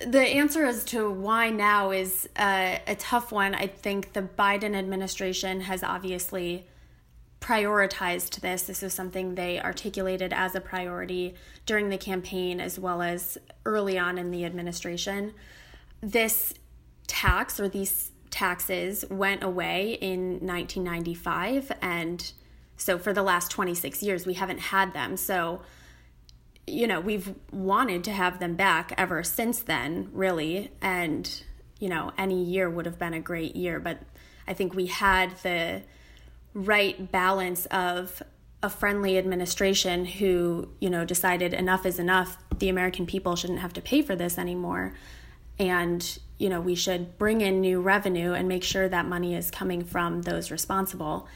the 0.07 0.21
answer 0.21 0.65
as 0.65 0.85
to 0.87 1.11
why 1.11 1.51
now 1.51 1.91
is 1.91 2.29
uh, 2.37 2.79
a 2.87 2.95
tough 2.97 3.33
one. 3.33 3.55
I 3.55 3.67
think 3.67 4.13
the 4.13 4.23
Biden 4.23 4.75
administration 4.75 5.63
has 5.63 5.83
obviously 5.83 6.67
prioritized 7.41 8.41
this. 8.41 8.63
This 8.63 8.83
is 8.83 8.93
something 8.93 9.35
they 9.35 9.61
articulated 9.61 10.33
as 10.33 10.55
a 10.55 10.61
priority 10.61 11.35
during 11.67 11.89
the 11.89 11.99
campaign 11.99 12.61
as 12.61 12.79
well 12.79 13.03
as 13.03 13.39
early 13.65 13.99
on 13.99 14.19
in 14.19 14.31
the 14.31 14.45
administration. 14.45 15.33
This 16.01 16.55
tax 17.07 17.59
or 17.59 17.69
these 17.69 18.13
taxes 18.31 19.05
went 19.11 19.43
away 19.43 19.99
in 20.01 20.47
1995 20.47 21.73
and 21.83 22.33
so 22.77 22.99
for 22.99 23.13
the 23.13 23.23
last 23.23 23.51
26 23.51 24.03
years 24.03 24.27
we 24.27 24.35
haven't 24.35 24.61
had 24.61 24.93
them. 24.93 25.17
So 25.17 25.63
you 26.71 26.87
know, 26.87 27.01
we've 27.01 27.35
wanted 27.53 28.05
to 28.05 28.13
have 28.13 28.39
them 28.39 28.55
back 28.55 28.93
ever 28.97 29.23
since 29.23 29.61
then, 29.61 30.09
really. 30.13 30.71
And, 30.81 31.43
you 31.79 31.89
know, 31.89 32.13
any 32.17 32.43
year 32.43 32.71
would 32.71 32.87
have 32.87 32.99
been 32.99 33.15
a 33.15 33.21
great 33.21 33.57
year. 33.57 33.81
But 33.81 33.99
I 34.47 34.55
think 34.55 34.75
we 34.75 34.87
had 34.87 35.37
the 35.43 35.83
right 36.55 37.11
balance 37.11 37.67
of 37.67 38.23
a 38.63 38.69
friendly 38.69 39.17
administration 39.17 40.05
who, 40.05 40.69
you 40.81 40.91
know, 40.91 41.05
decided 41.05 41.55
enough 41.55 41.87
is 41.87 41.99
enough. 41.99 42.37
The 42.59 42.69
American 42.69 43.07
people 43.07 43.37
shouldn't 43.37 43.61
have 43.61 43.73
to 43.75 43.81
pay 43.81 44.03
for 44.03 44.15
this 44.15 44.37
anymore. 44.39 44.95
And, 45.59 46.19
you 46.39 46.49
know, 46.49 46.61
we 46.61 46.75
should 46.75 47.17
bring 47.19 47.41
in 47.41 47.61
new 47.61 47.81
revenue 47.81 48.33
and 48.33 48.49
make 48.49 48.65
sure 48.65 48.89
that 48.89 49.07
money 49.07 49.35
is 49.35 49.51
coming 49.51 49.85
from 49.85 50.23
those 50.23 50.51
responsible. 50.51 51.27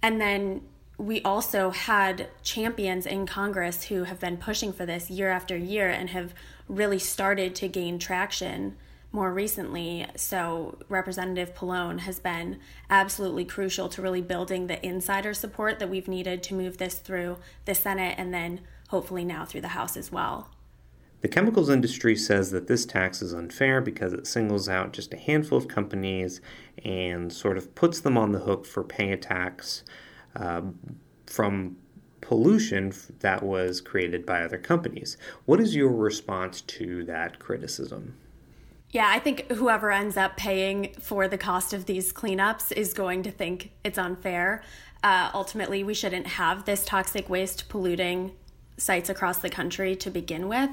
And 0.00 0.20
then 0.20 0.62
we 0.98 1.20
also 1.22 1.70
had 1.70 2.28
champions 2.42 3.06
in 3.06 3.26
Congress 3.26 3.84
who 3.84 4.04
have 4.04 4.20
been 4.20 4.36
pushing 4.36 4.72
for 4.72 4.86
this 4.86 5.10
year 5.10 5.30
after 5.30 5.56
year 5.56 5.88
and 5.90 6.10
have 6.10 6.34
really 6.68 6.98
started 6.98 7.54
to 7.56 7.68
gain 7.68 7.98
traction 7.98 8.76
more 9.12 9.32
recently. 9.32 10.06
So, 10.16 10.78
Representative 10.88 11.54
Pallone 11.54 12.00
has 12.00 12.18
been 12.18 12.58
absolutely 12.88 13.44
crucial 13.44 13.88
to 13.90 14.02
really 14.02 14.22
building 14.22 14.66
the 14.66 14.84
insider 14.84 15.34
support 15.34 15.78
that 15.78 15.90
we've 15.90 16.08
needed 16.08 16.42
to 16.44 16.54
move 16.54 16.78
this 16.78 16.94
through 16.94 17.38
the 17.66 17.74
Senate 17.74 18.14
and 18.18 18.32
then 18.32 18.60
hopefully 18.88 19.24
now 19.24 19.44
through 19.44 19.60
the 19.60 19.68
House 19.68 19.96
as 19.96 20.10
well. 20.10 20.50
The 21.20 21.28
chemicals 21.28 21.70
industry 21.70 22.16
says 22.16 22.50
that 22.50 22.66
this 22.66 22.84
tax 22.84 23.22
is 23.22 23.32
unfair 23.32 23.80
because 23.80 24.12
it 24.12 24.26
singles 24.26 24.68
out 24.68 24.92
just 24.92 25.14
a 25.14 25.16
handful 25.16 25.56
of 25.56 25.68
companies 25.68 26.40
and 26.84 27.32
sort 27.32 27.56
of 27.56 27.74
puts 27.76 28.00
them 28.00 28.18
on 28.18 28.32
the 28.32 28.40
hook 28.40 28.66
for 28.66 28.82
paying 28.82 29.12
a 29.12 29.16
tax 29.16 29.84
uh, 30.34 30.62
from 31.26 31.76
pollution 32.20 32.92
that 33.20 33.42
was 33.42 33.80
created 33.80 34.26
by 34.26 34.42
other 34.42 34.58
companies. 34.58 35.16
What 35.44 35.60
is 35.60 35.76
your 35.76 35.92
response 35.92 36.60
to 36.62 37.04
that 37.04 37.38
criticism? 37.38 38.16
Yeah, 38.92 39.08
I 39.08 39.20
think 39.20 39.50
whoever 39.50 39.90
ends 39.90 40.18
up 40.18 40.36
paying 40.36 40.92
for 41.00 41.26
the 41.26 41.38
cost 41.38 41.72
of 41.72 41.86
these 41.86 42.12
cleanups 42.12 42.72
is 42.72 42.92
going 42.92 43.22
to 43.22 43.30
think 43.30 43.70
it's 43.82 43.96
unfair. 43.96 44.62
Uh, 45.02 45.30
ultimately, 45.32 45.82
we 45.82 45.94
shouldn't 45.94 46.26
have 46.26 46.66
this 46.66 46.84
toxic 46.84 47.30
waste 47.30 47.70
polluting 47.70 48.32
sites 48.76 49.08
across 49.08 49.38
the 49.38 49.48
country 49.48 49.96
to 49.96 50.10
begin 50.10 50.46
with. 50.46 50.68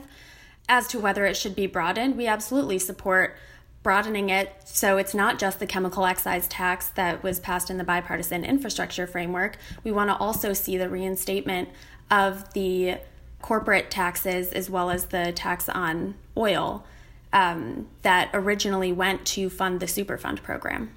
As 0.68 0.86
to 0.90 1.00
whether 1.00 1.26
it 1.26 1.38
should 1.38 1.56
be 1.56 1.66
broadened, 1.66 2.18
we 2.18 2.28
absolutely 2.28 2.78
support 2.78 3.38
broadening 3.82 4.30
it 4.30 4.54
so 4.66 4.98
it's 4.98 5.14
not 5.14 5.40
just 5.40 5.60
the 5.60 5.66
chemical 5.66 6.06
excise 6.06 6.50
tax 6.50 6.90
that 6.90 7.24
was 7.24 7.40
passed 7.40 7.70
in 7.70 7.78
the 7.78 7.84
bipartisan 7.86 8.44
infrastructure 8.44 9.08
framework. 9.08 9.56
We 9.86 9.94
want 9.94 10.10
to 10.10 10.18
also 10.18 10.52
see 10.52 10.78
the 10.78 10.90
reinstatement 10.90 11.70
of 12.12 12.52
the 12.54 12.98
corporate 13.42 13.90
taxes 13.90 14.52
as 14.52 14.70
well 14.70 14.90
as 14.90 15.06
the 15.06 15.32
tax 15.32 15.70
on 15.70 16.16
oil 16.36 16.86
um, 17.34 17.88
that 18.02 18.30
originally 18.34 18.92
went 18.92 19.26
to 19.28 19.50
fund 19.50 19.80
the 19.80 19.86
Superfund 19.86 20.42
program. 20.42 20.96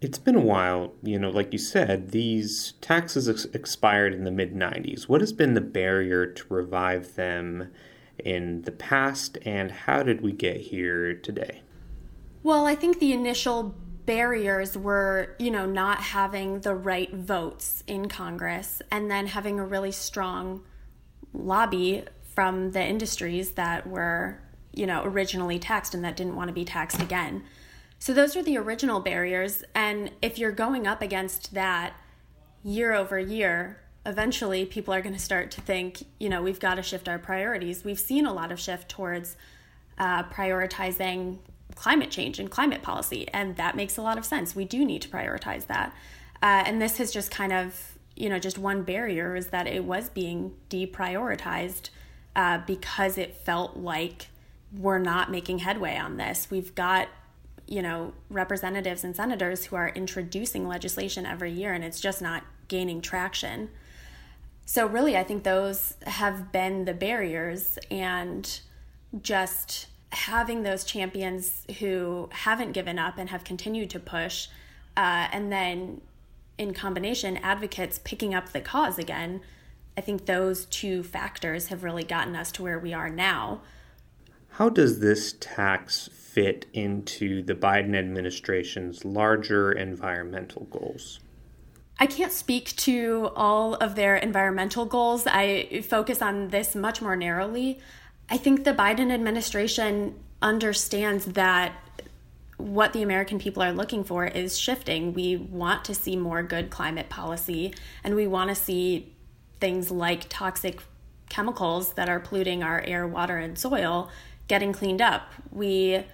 It's 0.00 0.18
been 0.18 0.36
a 0.36 0.40
while, 0.40 0.92
you 1.02 1.18
know, 1.18 1.30
like 1.30 1.52
you 1.52 1.58
said, 1.58 2.10
these 2.10 2.72
taxes 2.80 3.28
ex- 3.28 3.46
expired 3.46 4.12
in 4.12 4.24
the 4.24 4.30
mid 4.30 4.54
90s. 4.54 5.04
What 5.04 5.20
has 5.20 5.32
been 5.32 5.54
the 5.54 5.60
barrier 5.60 6.26
to 6.26 6.44
revive 6.54 7.14
them 7.14 7.72
in 8.18 8.62
the 8.62 8.72
past, 8.72 9.38
and 9.44 9.70
how 9.70 10.02
did 10.02 10.20
we 10.20 10.32
get 10.32 10.58
here 10.58 11.14
today? 11.14 11.62
Well, 12.42 12.66
I 12.66 12.74
think 12.74 12.98
the 12.98 13.12
initial 13.12 13.74
barriers 14.04 14.76
were, 14.76 15.34
you 15.38 15.50
know, 15.50 15.66
not 15.66 15.98
having 15.98 16.60
the 16.60 16.74
right 16.74 17.12
votes 17.12 17.82
in 17.86 18.08
Congress 18.08 18.82
and 18.90 19.10
then 19.10 19.26
having 19.28 19.58
a 19.58 19.64
really 19.64 19.92
strong 19.92 20.62
lobby 21.32 22.04
from 22.34 22.72
the 22.72 22.84
industries 22.84 23.52
that 23.52 23.86
were, 23.86 24.42
you 24.74 24.86
know, 24.86 25.02
originally 25.04 25.58
taxed 25.58 25.94
and 25.94 26.04
that 26.04 26.16
didn't 26.16 26.36
want 26.36 26.48
to 26.48 26.54
be 26.54 26.64
taxed 26.64 27.00
again. 27.00 27.44
So 27.98 28.12
those 28.12 28.36
are 28.36 28.42
the 28.42 28.58
original 28.58 29.00
barriers. 29.00 29.64
And 29.74 30.10
if 30.20 30.38
you're 30.38 30.52
going 30.52 30.86
up 30.86 31.00
against 31.00 31.54
that 31.54 31.94
year 32.62 32.92
over 32.92 33.18
year, 33.18 33.80
eventually 34.06 34.66
people 34.66 34.92
are 34.92 35.00
going 35.00 35.14
to 35.14 35.20
start 35.20 35.50
to 35.52 35.60
think, 35.60 36.04
you 36.18 36.28
know, 36.28 36.42
we've 36.42 36.60
got 36.60 36.74
to 36.74 36.82
shift 36.82 37.08
our 37.08 37.18
priorities. 37.18 37.84
We've 37.84 37.98
seen 37.98 38.26
a 38.26 38.32
lot 38.32 38.52
of 38.52 38.60
shift 38.60 38.88
towards 38.88 39.36
uh, 39.96 40.24
prioritizing 40.24 41.38
climate 41.74 42.10
change 42.10 42.38
and 42.38 42.50
climate 42.50 42.82
policy, 42.82 43.26
and 43.32 43.56
that 43.56 43.76
makes 43.76 43.96
a 43.96 44.02
lot 44.02 44.18
of 44.18 44.24
sense. 44.24 44.54
We 44.54 44.64
do 44.64 44.84
need 44.84 45.02
to 45.02 45.08
prioritize 45.08 45.66
that. 45.66 45.94
Uh, 46.42 46.62
and 46.66 46.80
this 46.80 46.98
has 46.98 47.10
just 47.10 47.30
kind 47.30 47.52
of, 47.52 47.96
you 48.14 48.28
know, 48.28 48.38
just 48.38 48.58
one 48.58 48.82
barrier 48.82 49.34
is 49.34 49.48
that 49.48 49.66
it 49.66 49.84
was 49.84 50.10
being 50.10 50.54
deprioritized 50.68 51.88
uh, 52.36 52.58
because 52.66 53.16
it 53.16 53.36
felt 53.36 53.76
like 53.76 54.28
we're 54.78 54.98
not 54.98 55.30
making 55.30 55.58
headway 55.60 55.96
on 55.96 56.16
this. 56.16 56.48
We've 56.50 56.74
got, 56.74 57.08
you 57.66 57.82
know, 57.82 58.12
representatives 58.30 59.04
and 59.04 59.14
senators 59.14 59.66
who 59.66 59.76
are 59.76 59.88
introducing 59.88 60.66
legislation 60.66 61.26
every 61.26 61.52
year, 61.52 61.72
and 61.72 61.84
it's 61.84 62.00
just 62.00 62.20
not 62.20 62.44
gaining 62.68 63.00
traction. 63.00 63.70
So, 64.66 64.86
really, 64.86 65.16
I 65.16 65.24
think 65.24 65.44
those 65.44 65.94
have 66.06 66.50
been 66.50 66.86
the 66.86 66.94
barriers, 66.94 67.78
and 67.90 68.60
just 69.22 69.86
having 70.10 70.62
those 70.62 70.84
champions 70.84 71.66
who 71.78 72.28
haven't 72.32 72.72
given 72.72 72.98
up 72.98 73.18
and 73.18 73.28
have 73.30 73.44
continued 73.44 73.90
to 73.90 74.00
push, 74.00 74.48
uh, 74.96 75.28
and 75.32 75.52
then 75.52 76.00
in 76.56 76.72
combination, 76.72 77.36
advocates 77.38 78.00
picking 78.04 78.34
up 78.34 78.52
the 78.52 78.60
cause 78.60 78.98
again, 78.98 79.40
I 79.96 80.00
think 80.00 80.26
those 80.26 80.66
two 80.66 81.02
factors 81.02 81.68
have 81.68 81.84
really 81.84 82.04
gotten 82.04 82.34
us 82.36 82.50
to 82.52 82.62
where 82.62 82.78
we 82.78 82.92
are 82.92 83.10
now. 83.10 83.60
How 84.54 84.68
does 84.68 85.00
this 85.00 85.34
tax 85.40 86.08
fit 86.12 86.66
into 86.72 87.42
the 87.42 87.56
Biden 87.56 87.96
administration's 87.96 89.04
larger 89.04 89.72
environmental 89.72 90.66
goals? 90.70 91.18
I 91.98 92.06
can't 92.06 92.30
speak 92.30 92.76
to 92.76 93.32
all 93.34 93.74
of 93.74 93.96
their 93.96 94.14
environmental 94.14 94.84
goals. 94.84 95.26
I 95.26 95.82
focus 95.88 96.22
on 96.22 96.50
this 96.50 96.76
much 96.76 97.02
more 97.02 97.16
narrowly. 97.16 97.80
I 98.30 98.36
think 98.36 98.62
the 98.62 98.72
Biden 98.72 99.10
administration 99.10 100.20
understands 100.40 101.24
that 101.24 101.72
what 102.56 102.92
the 102.92 103.02
American 103.02 103.40
people 103.40 103.60
are 103.60 103.72
looking 103.72 104.04
for 104.04 104.24
is 104.24 104.56
shifting. 104.56 105.14
We 105.14 105.34
want 105.34 105.84
to 105.86 105.96
see 105.96 106.14
more 106.14 106.44
good 106.44 106.70
climate 106.70 107.08
policy, 107.08 107.74
and 108.04 108.14
we 108.14 108.28
want 108.28 108.50
to 108.50 108.54
see 108.54 109.16
things 109.58 109.90
like 109.90 110.28
toxic 110.28 110.80
chemicals 111.28 111.94
that 111.94 112.08
are 112.08 112.20
polluting 112.20 112.62
our 112.62 112.80
air, 112.82 113.04
water, 113.04 113.38
and 113.38 113.58
soil 113.58 114.10
getting 114.48 114.72
cleaned 114.72 115.00
up. 115.00 115.30
We 115.50 116.04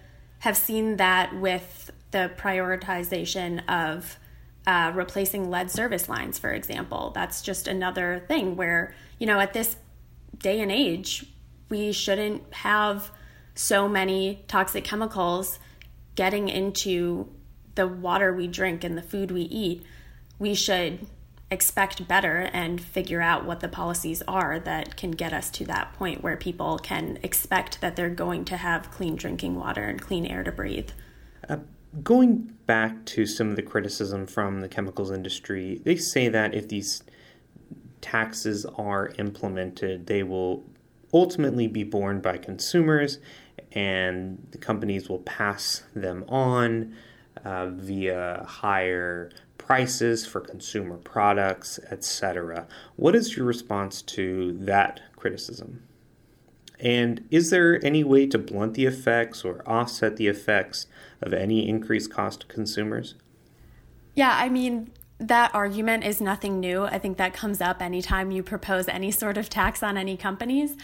have 0.40 0.56
seen 0.56 0.96
that 0.96 1.34
with 1.38 1.90
the 2.10 2.30
prioritization 2.36 3.62
of 3.68 4.18
uh, 4.66 4.92
replacing 4.94 5.50
lead 5.50 5.70
service 5.70 6.08
lines, 6.08 6.38
for 6.38 6.50
example. 6.50 7.12
That's 7.14 7.42
just 7.42 7.66
another 7.66 8.24
thing 8.28 8.56
where, 8.56 8.94
you 9.18 9.26
know, 9.26 9.40
at 9.40 9.52
this 9.52 9.76
day 10.38 10.60
and 10.60 10.70
age, 10.70 11.26
we 11.68 11.92
shouldn't 11.92 12.52
have 12.54 13.10
so 13.54 13.88
many 13.88 14.44
toxic 14.48 14.84
chemicals 14.84 15.58
getting 16.14 16.48
into 16.48 17.28
the 17.74 17.86
water 17.86 18.34
we 18.34 18.46
drink 18.46 18.84
and 18.84 18.96
the 18.96 19.02
food 19.02 19.30
we 19.30 19.42
eat. 19.42 19.82
We 20.38 20.54
should 20.54 21.06
expect 21.50 22.06
better 22.06 22.48
and 22.52 22.80
figure 22.80 23.20
out 23.20 23.44
what 23.44 23.60
the 23.60 23.68
policies 23.68 24.22
are 24.28 24.60
that 24.60 24.96
can 24.96 25.10
get 25.10 25.32
us 25.32 25.50
to 25.50 25.64
that 25.64 25.92
point 25.94 26.22
where 26.22 26.36
people 26.36 26.78
can 26.78 27.18
expect 27.22 27.80
that 27.80 27.96
they're 27.96 28.08
going 28.08 28.44
to 28.44 28.56
have 28.56 28.90
clean 28.90 29.16
drinking 29.16 29.56
water 29.56 29.82
and 29.82 30.00
clean 30.00 30.24
air 30.24 30.44
to 30.44 30.52
breathe. 30.52 30.90
Uh, 31.48 31.56
going 32.04 32.54
back 32.66 33.04
to 33.04 33.26
some 33.26 33.50
of 33.50 33.56
the 33.56 33.62
criticism 33.62 34.26
from 34.26 34.60
the 34.60 34.68
chemicals 34.68 35.10
industry, 35.10 35.80
they 35.84 35.96
say 35.96 36.28
that 36.28 36.54
if 36.54 36.68
these 36.68 37.02
taxes 38.00 38.64
are 38.76 39.12
implemented, 39.18 40.06
they 40.06 40.22
will 40.22 40.64
ultimately 41.12 41.66
be 41.66 41.82
borne 41.82 42.20
by 42.20 42.38
consumers, 42.38 43.18
and 43.72 44.46
the 44.52 44.58
companies 44.58 45.08
will 45.08 45.18
pass 45.20 45.82
them 45.94 46.24
on 46.28 46.94
uh, 47.44 47.66
via 47.70 48.44
higher 48.46 49.30
prices 49.70 50.26
for 50.26 50.40
consumer 50.40 50.96
products, 50.96 51.78
etc. 51.92 52.66
What 52.96 53.14
is 53.14 53.36
your 53.36 53.46
response 53.46 54.02
to 54.02 54.58
that 54.62 54.98
criticism? 55.14 55.84
And 56.80 57.24
is 57.30 57.50
there 57.50 57.78
any 57.86 58.02
way 58.02 58.26
to 58.26 58.36
blunt 58.36 58.74
the 58.74 58.86
effects 58.86 59.44
or 59.44 59.62
offset 59.64 60.16
the 60.16 60.26
effects 60.26 60.88
of 61.22 61.32
any 61.32 61.68
increased 61.68 62.10
cost 62.12 62.40
to 62.40 62.46
consumers? 62.48 63.14
Yeah, 64.16 64.36
I 64.36 64.48
mean, 64.48 64.90
that 65.18 65.54
argument 65.54 66.02
is 66.02 66.20
nothing 66.20 66.58
new. 66.58 66.82
I 66.82 66.98
think 66.98 67.16
that 67.18 67.32
comes 67.32 67.60
up 67.60 67.80
anytime 67.80 68.32
you 68.32 68.42
propose 68.42 68.88
any 68.88 69.12
sort 69.12 69.38
of 69.38 69.48
tax 69.48 69.84
on 69.84 69.96
any 69.96 70.16
companies. 70.16 70.76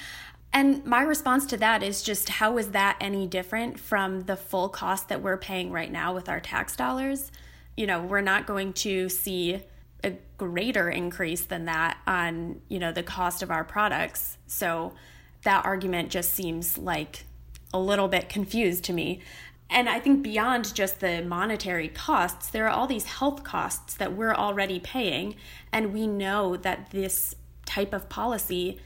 And 0.52 0.84
my 0.84 1.02
response 1.02 1.44
to 1.46 1.56
that 1.56 1.82
is 1.82 2.04
just 2.04 2.28
how 2.28 2.56
is 2.56 2.70
that 2.70 2.98
any 3.00 3.26
different 3.26 3.80
from 3.80 4.20
the 4.20 4.36
full 4.36 4.68
cost 4.68 5.08
that 5.08 5.22
we're 5.22 5.38
paying 5.38 5.72
right 5.72 5.90
now 5.90 6.14
with 6.14 6.28
our 6.28 6.38
tax 6.38 6.76
dollars? 6.76 7.32
You 7.76 7.86
know, 7.86 8.02
we're 8.02 8.20
not 8.20 8.46
going 8.46 8.72
to 8.74 9.08
see 9.08 9.62
a 10.02 10.16
greater 10.38 10.88
increase 10.88 11.44
than 11.44 11.64
that 11.66 11.98
on, 12.06 12.60
you 12.68 12.78
know, 12.78 12.92
the 12.92 13.02
cost 13.02 13.42
of 13.42 13.50
our 13.50 13.64
products. 13.64 14.38
So 14.46 14.94
that 15.42 15.64
argument 15.64 16.10
just 16.10 16.32
seems 16.32 16.78
like 16.78 17.24
a 17.72 17.78
little 17.78 18.08
bit 18.08 18.28
confused 18.28 18.84
to 18.84 18.92
me. 18.92 19.20
And 19.68 19.88
I 19.88 19.98
think 19.98 20.22
beyond 20.22 20.74
just 20.74 21.00
the 21.00 21.22
monetary 21.22 21.88
costs, 21.88 22.50
there 22.50 22.66
are 22.66 22.70
all 22.70 22.86
these 22.86 23.04
health 23.04 23.42
costs 23.42 23.94
that 23.94 24.14
we're 24.14 24.34
already 24.34 24.78
paying. 24.78 25.34
And 25.72 25.92
we 25.92 26.06
know 26.06 26.56
that 26.56 26.90
this 26.90 27.34
type 27.64 27.92
of 27.92 28.08
policy 28.08 28.80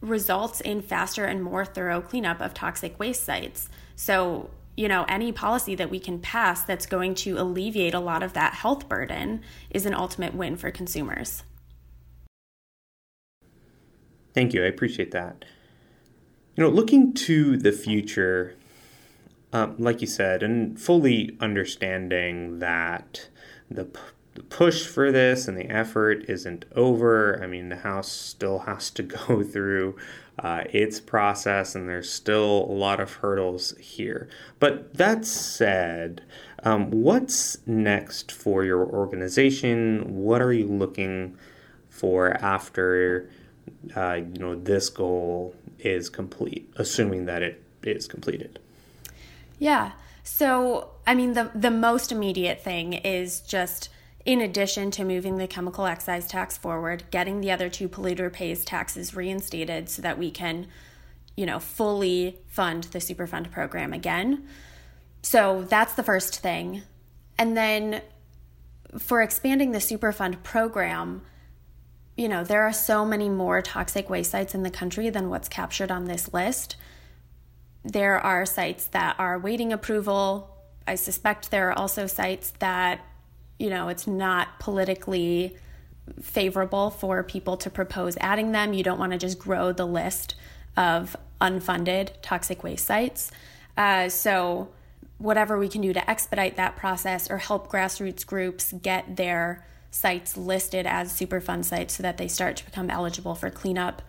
results 0.00 0.60
in 0.60 0.82
faster 0.82 1.24
and 1.24 1.42
more 1.42 1.64
thorough 1.64 2.00
cleanup 2.00 2.40
of 2.40 2.54
toxic 2.54 2.98
waste 2.98 3.22
sites. 3.22 3.68
So, 3.94 4.50
you 4.80 4.88
know, 4.88 5.04
any 5.08 5.30
policy 5.30 5.74
that 5.74 5.90
we 5.90 6.00
can 6.00 6.18
pass 6.18 6.62
that's 6.62 6.86
going 6.86 7.14
to 7.14 7.38
alleviate 7.38 7.92
a 7.92 8.00
lot 8.00 8.22
of 8.22 8.32
that 8.32 8.54
health 8.54 8.88
burden 8.88 9.42
is 9.68 9.84
an 9.84 9.92
ultimate 9.92 10.34
win 10.34 10.56
for 10.56 10.70
consumers. 10.70 11.42
Thank 14.32 14.54
you. 14.54 14.64
I 14.64 14.68
appreciate 14.68 15.10
that. 15.10 15.44
You 16.56 16.64
know, 16.64 16.70
looking 16.70 17.12
to 17.12 17.58
the 17.58 17.72
future, 17.72 18.56
um, 19.52 19.74
like 19.78 20.00
you 20.00 20.06
said, 20.06 20.42
and 20.42 20.80
fully 20.80 21.36
understanding 21.40 22.60
that 22.60 23.28
the, 23.70 23.84
p- 23.84 24.00
the 24.34 24.42
push 24.44 24.86
for 24.86 25.12
this 25.12 25.46
and 25.46 25.58
the 25.58 25.68
effort 25.68 26.24
isn't 26.26 26.64
over. 26.74 27.38
I 27.42 27.46
mean, 27.46 27.68
the 27.68 27.76
House 27.76 28.10
still 28.10 28.60
has 28.60 28.88
to 28.92 29.02
go 29.02 29.42
through 29.52 29.98
uh, 30.40 30.64
its 30.70 31.00
process, 31.00 31.74
and 31.74 31.88
there's 31.88 32.10
still 32.10 32.64
a 32.68 32.72
lot 32.72 32.98
of 32.98 33.12
hurdles 33.14 33.76
here. 33.78 34.28
But 34.58 34.94
that 34.94 35.26
said, 35.26 36.22
um, 36.62 36.90
what's 36.90 37.58
next 37.66 38.32
for 38.32 38.64
your 38.64 38.84
organization? 38.86 40.16
What 40.16 40.40
are 40.40 40.52
you 40.52 40.66
looking 40.66 41.36
for 41.90 42.32
after 42.42 43.30
uh, 43.94 44.14
you 44.14 44.40
know 44.40 44.54
this 44.54 44.88
goal 44.88 45.54
is 45.78 46.08
complete, 46.08 46.72
assuming 46.76 47.26
that 47.26 47.42
it 47.42 47.62
is 47.82 48.06
completed? 48.08 48.58
Yeah. 49.58 49.92
So, 50.22 50.90
I 51.06 51.14
mean, 51.14 51.34
the 51.34 51.50
the 51.54 51.70
most 51.70 52.12
immediate 52.12 52.62
thing 52.64 52.94
is 52.94 53.40
just 53.40 53.90
in 54.24 54.40
addition 54.40 54.90
to 54.92 55.04
moving 55.04 55.36
the 55.36 55.46
chemical 55.46 55.86
excise 55.86 56.26
tax 56.26 56.56
forward, 56.56 57.04
getting 57.10 57.40
the 57.40 57.50
other 57.50 57.68
two 57.68 57.88
polluter 57.88 58.32
pays 58.32 58.64
taxes 58.64 59.14
reinstated 59.14 59.88
so 59.88 60.02
that 60.02 60.18
we 60.18 60.30
can, 60.30 60.66
you 61.36 61.46
know, 61.46 61.58
fully 61.58 62.38
fund 62.46 62.84
the 62.84 62.98
Superfund 62.98 63.50
program 63.50 63.92
again. 63.92 64.46
So 65.22 65.64
that's 65.68 65.94
the 65.94 66.02
first 66.02 66.40
thing. 66.40 66.82
And 67.38 67.56
then 67.56 68.02
for 68.98 69.22
expanding 69.22 69.72
the 69.72 69.78
Superfund 69.78 70.42
program, 70.42 71.22
you 72.16 72.28
know, 72.28 72.44
there 72.44 72.62
are 72.62 72.72
so 72.72 73.04
many 73.04 73.28
more 73.28 73.62
toxic 73.62 74.10
waste 74.10 74.32
sites 74.32 74.54
in 74.54 74.62
the 74.62 74.70
country 74.70 75.08
than 75.08 75.30
what's 75.30 75.48
captured 75.48 75.90
on 75.90 76.04
this 76.04 76.32
list 76.34 76.76
there 77.84 78.18
are 78.18 78.44
sites 78.44 78.86
that 78.88 79.16
are 79.18 79.38
waiting 79.38 79.72
approval. 79.72 80.56
I 80.86 80.96
suspect 80.96 81.50
there 81.50 81.68
are 81.68 81.78
also 81.78 82.06
sites 82.06 82.52
that, 82.58 83.00
you 83.60 83.68
know, 83.68 83.88
it's 83.88 84.06
not 84.06 84.58
politically 84.58 85.54
favorable 86.20 86.90
for 86.90 87.22
people 87.22 87.58
to 87.58 87.68
propose 87.68 88.16
adding 88.18 88.52
them. 88.52 88.72
You 88.72 88.82
don't 88.82 88.98
want 88.98 89.12
to 89.12 89.18
just 89.18 89.38
grow 89.38 89.70
the 89.70 89.86
list 89.86 90.34
of 90.76 91.14
unfunded 91.40 92.10
toxic 92.22 92.64
waste 92.64 92.86
sites. 92.86 93.30
Uh, 93.76 94.08
so, 94.08 94.70
whatever 95.18 95.58
we 95.58 95.68
can 95.68 95.82
do 95.82 95.92
to 95.92 96.10
expedite 96.10 96.56
that 96.56 96.76
process 96.76 97.30
or 97.30 97.36
help 97.36 97.70
grassroots 97.70 98.26
groups 98.26 98.72
get 98.72 99.16
their 99.16 99.66
sites 99.90 100.38
listed 100.38 100.86
as 100.86 101.12
Superfund 101.12 101.66
sites 101.66 101.94
so 101.94 102.02
that 102.02 102.16
they 102.16 102.28
start 102.28 102.56
to 102.56 102.64
become 102.64 102.88
eligible 102.88 103.34
for 103.34 103.50
cleanup, 103.50 104.00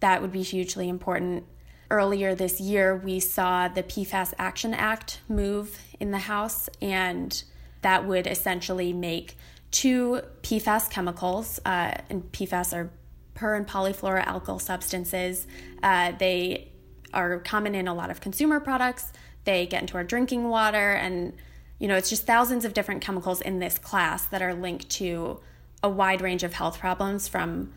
that 0.00 0.22
would 0.22 0.32
be 0.32 0.42
hugely 0.42 0.88
important. 0.88 1.44
Earlier 1.90 2.34
this 2.34 2.58
year, 2.58 2.96
we 2.96 3.20
saw 3.20 3.68
the 3.68 3.82
PFAS 3.82 4.32
Action 4.38 4.72
Act 4.72 5.20
move 5.28 5.78
in 6.00 6.10
the 6.10 6.18
House, 6.18 6.70
and 6.80 7.42
that 7.82 8.06
would 8.06 8.26
essentially 8.26 8.92
make 8.92 9.36
two 9.70 10.22
PFAS 10.42 10.90
chemicals, 10.90 11.60
uh, 11.64 11.92
and 12.08 12.30
PFAS 12.32 12.74
are 12.74 12.90
per 13.34 13.54
and 13.54 13.66
polyfluoroalkyl 13.66 14.60
substances. 14.60 15.46
Uh, 15.82 16.12
they 16.18 16.68
are 17.14 17.38
common 17.38 17.74
in 17.74 17.86
a 17.88 17.94
lot 17.94 18.10
of 18.10 18.20
consumer 18.20 18.60
products. 18.60 19.12
They 19.44 19.66
get 19.66 19.82
into 19.82 19.96
our 19.96 20.04
drinking 20.04 20.48
water, 20.48 20.92
and 20.92 21.34
you 21.78 21.86
know, 21.86 21.96
it's 21.96 22.10
just 22.10 22.26
thousands 22.26 22.64
of 22.64 22.74
different 22.74 23.02
chemicals 23.02 23.40
in 23.40 23.60
this 23.60 23.78
class 23.78 24.24
that 24.26 24.42
are 24.42 24.54
linked 24.54 24.88
to 24.90 25.40
a 25.82 25.88
wide 25.88 26.20
range 26.20 26.42
of 26.42 26.52
health 26.52 26.80
problems 26.80 27.28
from 27.28 27.72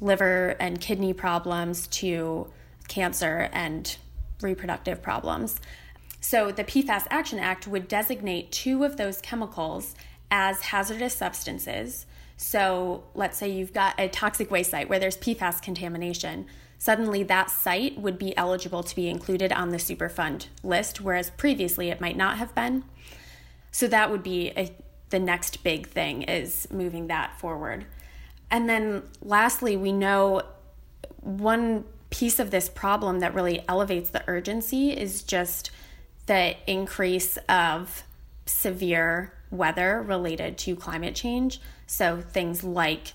liver 0.00 0.56
and 0.60 0.80
kidney 0.80 1.12
problems 1.12 1.86
to 1.88 2.48
cancer 2.88 3.48
and 3.52 3.96
reproductive 4.40 5.02
problems. 5.02 5.60
So, 6.20 6.52
the 6.52 6.64
PFAS 6.64 7.06
Action 7.10 7.38
Act 7.38 7.66
would 7.66 7.88
designate 7.88 8.52
two 8.52 8.84
of 8.84 8.98
those 8.98 9.20
chemicals 9.22 9.94
as 10.30 10.60
hazardous 10.60 11.16
substances. 11.16 12.04
So, 12.36 13.04
let's 13.14 13.38
say 13.38 13.50
you've 13.50 13.72
got 13.72 13.98
a 13.98 14.08
toxic 14.08 14.50
waste 14.50 14.70
site 14.70 14.88
where 14.90 14.98
there's 14.98 15.16
PFAS 15.16 15.62
contamination. 15.62 16.46
Suddenly, 16.78 17.22
that 17.24 17.50
site 17.50 17.98
would 17.98 18.18
be 18.18 18.36
eligible 18.36 18.82
to 18.82 18.94
be 18.94 19.08
included 19.08 19.50
on 19.52 19.70
the 19.70 19.78
Superfund 19.78 20.46
list, 20.62 21.00
whereas 21.00 21.30
previously 21.30 21.88
it 21.88 22.00
might 22.00 22.16
not 22.16 22.36
have 22.36 22.54
been. 22.54 22.84
So, 23.72 23.88
that 23.88 24.10
would 24.10 24.22
be 24.22 24.52
a, 24.56 24.74
the 25.08 25.18
next 25.18 25.62
big 25.62 25.88
thing 25.88 26.22
is 26.22 26.68
moving 26.70 27.06
that 27.06 27.38
forward. 27.38 27.86
And 28.50 28.68
then, 28.68 29.04
lastly, 29.22 29.76
we 29.76 29.92
know 29.92 30.42
one 31.20 31.84
piece 32.10 32.38
of 32.38 32.50
this 32.50 32.68
problem 32.68 33.20
that 33.20 33.34
really 33.34 33.64
elevates 33.68 34.10
the 34.10 34.22
urgency 34.26 34.90
is 34.90 35.22
just 35.22 35.70
the 36.30 36.54
increase 36.68 37.36
of 37.48 38.04
severe 38.46 39.32
weather 39.50 40.00
related 40.00 40.56
to 40.56 40.76
climate 40.76 41.12
change. 41.12 41.60
So, 41.88 42.20
things 42.20 42.62
like 42.62 43.14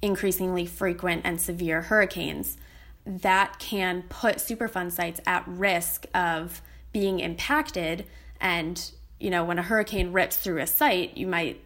increasingly 0.00 0.64
frequent 0.64 1.22
and 1.24 1.40
severe 1.40 1.82
hurricanes 1.82 2.56
that 3.04 3.58
can 3.58 4.04
put 4.08 4.36
Superfund 4.36 4.92
sites 4.92 5.20
at 5.26 5.42
risk 5.48 6.06
of 6.14 6.62
being 6.92 7.18
impacted. 7.18 8.06
And, 8.40 8.92
you 9.18 9.30
know, 9.30 9.44
when 9.44 9.58
a 9.58 9.62
hurricane 9.62 10.12
rips 10.12 10.36
through 10.36 10.60
a 10.60 10.68
site, 10.68 11.16
you 11.16 11.26
might 11.26 11.60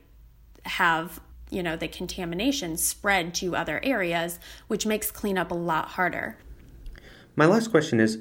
have 0.62 1.20
you 1.50 1.62
know 1.62 1.77
the 1.77 1.88
contamination 1.88 2.79
spread 2.79 3.35
to 3.35 3.55
other 3.55 3.79
areas 3.83 4.38
which 4.68 4.87
makes 4.87 5.11
cleanup 5.11 5.50
a 5.50 5.55
lot 5.55 5.88
harder 5.88 6.38
my 7.37 7.44
last 7.44 7.70
question 7.70 8.00
is 8.00 8.18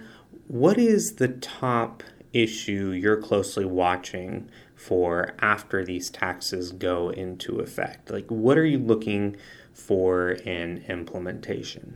what 0.48 0.78
is 0.78 1.16
the 1.16 1.30
top 1.30 2.04
issue 2.34 2.90
you're 2.90 3.22
closely 3.22 3.66
watching 3.66 4.50
for 4.76 5.34
after 5.40 5.86
these 5.86 6.10
taxes 6.10 6.72
go 6.72 7.10
into 7.10 7.60
effect 7.60 8.10
like 8.10 8.30
what 8.30 8.58
are 8.58 8.66
you 8.66 8.80
looking 8.80 9.36
for 9.72 10.32
in 10.32 10.84
implementation 10.90 11.96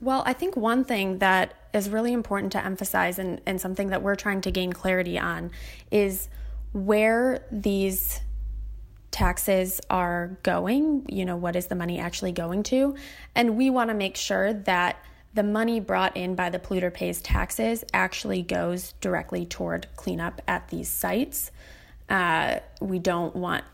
well 0.00 0.22
i 0.24 0.32
think 0.32 0.56
one 0.56 0.84
thing 0.84 1.18
that 1.18 1.54
is 1.72 1.88
really 1.90 2.12
important 2.12 2.52
to 2.52 2.64
emphasize 2.64 3.18
and, 3.18 3.40
and 3.46 3.60
something 3.60 3.88
that 3.88 4.02
we're 4.02 4.16
trying 4.16 4.40
to 4.40 4.50
gain 4.50 4.72
clarity 4.72 5.18
on 5.18 5.50
is 5.90 6.28
where 6.72 7.44
these 7.50 8.20
taxes 9.10 9.80
are 9.90 10.38
going, 10.42 11.04
you 11.08 11.24
know, 11.24 11.36
what 11.36 11.56
is 11.56 11.66
the 11.66 11.74
money 11.74 11.98
actually 11.98 12.32
going 12.32 12.62
to? 12.62 12.94
And 13.34 13.56
we 13.56 13.70
want 13.70 13.90
to 13.90 13.94
make 13.94 14.16
sure 14.16 14.52
that 14.52 15.04
the 15.32 15.42
money 15.42 15.78
brought 15.78 16.16
in 16.16 16.34
by 16.34 16.50
the 16.50 16.58
polluter 16.58 16.92
pays 16.92 17.22
taxes 17.22 17.84
actually 17.94 18.42
goes 18.42 18.92
directly 19.00 19.46
toward 19.46 19.86
cleanup 19.96 20.42
at 20.48 20.68
these 20.68 20.88
sites. 20.88 21.50
Uh, 22.08 22.58
we 22.80 22.98
don't 22.98 23.36
want, 23.36 23.64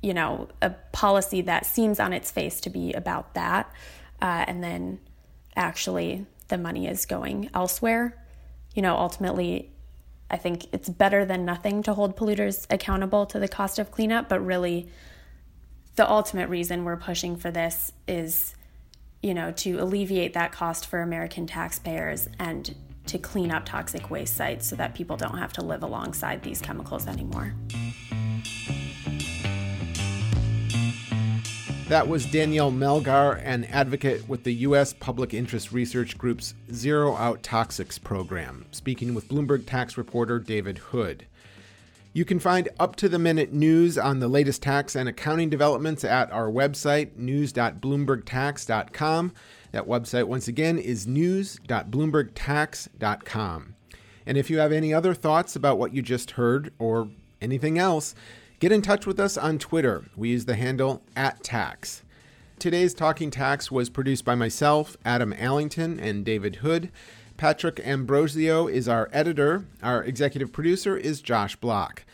you 0.00 0.14
know, 0.14 0.48
a 0.60 0.70
policy 0.92 1.40
that 1.42 1.66
seems 1.66 1.98
on 1.98 2.12
its 2.12 2.30
face 2.30 2.60
to 2.60 2.70
be 2.70 2.92
about 2.92 3.34
that, 3.34 3.72
uh, 4.20 4.44
and 4.46 4.62
then 4.62 5.00
actually 5.56 6.26
the 6.48 6.58
money 6.58 6.86
is 6.86 7.06
going 7.06 7.50
elsewhere. 7.54 8.16
You 8.74 8.82
know, 8.82 8.96
ultimately, 8.96 9.72
I 10.30 10.36
think 10.36 10.72
it's 10.72 10.88
better 10.88 11.24
than 11.24 11.44
nothing 11.44 11.82
to 11.82 11.94
hold 11.94 12.16
polluters 12.16 12.66
accountable 12.70 13.26
to 13.26 13.40
the 13.40 13.48
cost 13.48 13.78
of 13.78 13.90
cleanup, 13.90 14.28
but 14.28 14.40
really, 14.44 14.88
the 15.96 16.08
ultimate 16.08 16.48
reason 16.48 16.84
we're 16.84 16.96
pushing 16.96 17.36
for 17.36 17.50
this 17.50 17.92
is, 18.06 18.54
you 19.22 19.34
know, 19.34 19.52
to 19.52 19.76
alleviate 19.78 20.34
that 20.34 20.52
cost 20.52 20.86
for 20.86 21.00
American 21.00 21.46
taxpayers 21.46 22.28
and 22.38 22.74
to 23.06 23.18
clean 23.18 23.50
up 23.50 23.64
toxic 23.64 24.10
waste 24.10 24.36
sites 24.36 24.68
so 24.68 24.76
that 24.76 24.94
people 24.94 25.16
don't 25.16 25.38
have 25.38 25.52
to 25.52 25.62
live 25.62 25.82
alongside 25.82 26.42
these 26.42 26.60
chemicals 26.60 27.06
anymore. 27.06 27.54
That 31.88 32.08
was 32.08 32.24
Danielle 32.24 32.72
Melgar, 32.72 33.40
an 33.44 33.64
advocate 33.64 34.26
with 34.26 34.44
the 34.44 34.54
U.S. 34.54 34.94
Public 34.94 35.34
Interest 35.34 35.72
Research 35.72 36.16
Group's 36.16 36.54
Zero 36.72 37.14
Out 37.16 37.42
Toxics 37.42 38.02
program, 38.02 38.64
speaking 38.70 39.14
with 39.14 39.28
Bloomberg 39.28 39.66
tax 39.66 39.98
reporter 39.98 40.38
David 40.38 40.78
Hood. 40.78 41.26
You 42.12 42.24
can 42.24 42.38
find 42.38 42.68
up 42.78 42.94
to 42.96 43.08
the 43.08 43.18
minute 43.18 43.52
news 43.52 43.96
on 43.96 44.20
the 44.20 44.28
latest 44.28 44.62
tax 44.62 44.94
and 44.94 45.08
accounting 45.08 45.48
developments 45.50 46.04
at 46.04 46.30
our 46.30 46.50
website, 46.50 47.16
news.bloombergtax.com. 47.16 49.32
That 49.72 49.86
website, 49.86 50.24
once 50.24 50.48
again, 50.48 50.78
is 50.78 51.06
news.bloombergtax.com. 51.06 53.74
And 54.24 54.38
if 54.38 54.48
you 54.50 54.58
have 54.58 54.70
any 54.72 54.94
other 54.94 55.14
thoughts 55.14 55.56
about 55.56 55.78
what 55.78 55.92
you 55.94 56.02
just 56.02 56.32
heard 56.32 56.72
or 56.78 57.08
anything 57.40 57.78
else, 57.78 58.14
Get 58.62 58.70
in 58.70 58.80
touch 58.80 59.06
with 59.06 59.18
us 59.18 59.36
on 59.36 59.58
Twitter. 59.58 60.04
We 60.14 60.28
use 60.28 60.44
the 60.44 60.54
handle 60.54 61.02
at 61.16 61.42
tax. 61.42 62.04
Today's 62.60 62.94
Talking 62.94 63.28
Tax 63.28 63.72
was 63.72 63.90
produced 63.90 64.24
by 64.24 64.36
myself, 64.36 64.96
Adam 65.04 65.32
Allington, 65.32 65.98
and 65.98 66.24
David 66.24 66.54
Hood. 66.62 66.92
Patrick 67.36 67.80
Ambrosio 67.86 68.66
is 68.66 68.88
our 68.88 69.08
editor. 69.12 69.66
Our 69.82 70.02
executive 70.04 70.52
producer 70.52 70.96
is 70.96 71.20
Josh 71.20 71.56
Block. 71.56 72.04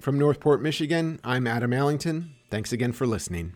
From 0.00 0.18
Northport, 0.18 0.62
Michigan, 0.62 1.20
I'm 1.24 1.46
Adam 1.46 1.72
Allington. 1.72 2.34
Thanks 2.50 2.72
again 2.72 2.92
for 2.92 3.06
listening. 3.06 3.54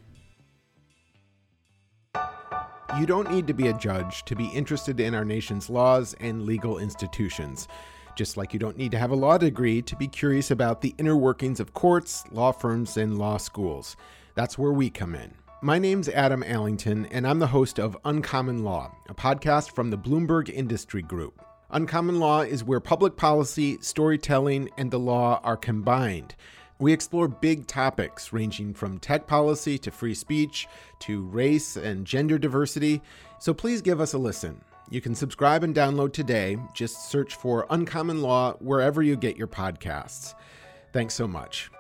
You 2.99 3.07
don't 3.07 3.31
need 3.31 3.47
to 3.47 3.55
be 3.55 3.69
a 3.69 3.73
judge 3.73 4.25
to 4.25 4.37
be 4.37 4.47
interested 4.49 5.01
in 5.01 5.15
our 5.15 5.25
nation's 5.25 5.71
laws 5.71 6.15
and 6.21 6.43
legal 6.43 6.79
institutions 6.79 7.69
just 8.15 8.37
like 8.37 8.53
you 8.53 8.59
don't 8.59 8.77
need 8.77 8.91
to 8.93 8.99
have 8.99 9.11
a 9.11 9.17
law 9.17 9.39
degree 9.39 9.83
to 9.83 9.97
be 9.97 10.09
curious 10.09 10.51
about 10.51 10.81
the 10.81 10.95
inner 10.99 11.17
workings 11.17 11.61
of 11.61 11.75
courts, 11.75 12.25
law 12.31 12.53
firms, 12.53 12.97
and 12.97 13.19
law 13.19 13.37
schools. 13.37 13.97
That's 14.35 14.59
where 14.59 14.73
we 14.73 14.91
come 14.91 15.15
in. 15.15 15.35
My 15.65 15.79
name's 15.79 16.09
Adam 16.09 16.43
Allington, 16.43 17.07
and 17.13 17.25
I'm 17.25 17.39
the 17.39 17.47
host 17.47 17.79
of 17.79 17.97
Uncommon 18.05 18.65
Law, 18.65 18.91
a 19.09 19.15
podcast 19.15 19.77
from 19.77 19.91
the 19.91 19.97
Bloomberg 19.97 20.49
Industry 20.51 21.03
Group. 21.03 21.41
Uncommon 21.71 22.19
Law 22.19 22.41
is 22.41 22.65
where 22.65 22.81
public 22.81 23.17
policy, 23.17 23.79
storytelling, 23.81 24.71
and 24.77 24.91
the 24.91 24.99
law 24.99 25.41
are 25.45 25.57
combined. 25.57 26.35
We 26.81 26.93
explore 26.93 27.29
big 27.29 27.69
topics 27.69 28.33
ranging 28.33 28.75
from 28.75 28.99
tech 28.99 29.29
policy 29.29 29.79
to 29.79 29.93
free 29.93 30.15
speech 30.15 30.67
to 30.99 31.23
race 31.27 31.77
and 31.77 32.05
gender 32.05 32.39
diversity, 32.39 33.01
so 33.39 33.55
please 33.55 33.81
give 33.81 34.01
us 34.01 34.15
a 34.15 34.19
listen. 34.19 34.65
You 34.91 35.01
can 35.01 35.15
subscribe 35.15 35.63
and 35.63 35.77
download 35.77 36.13
today. 36.13 36.57
Just 36.75 37.09
search 37.09 37.37
for 37.37 37.69
Uncommon 37.71 38.21
Law 38.21 38.55
wherever 38.55 39.01
you 39.01 39.15
get 39.15 39.37
your 39.37 39.47
podcasts. 39.47 40.35
Thanks 40.93 41.15
so 41.15 41.29
much. 41.29 41.71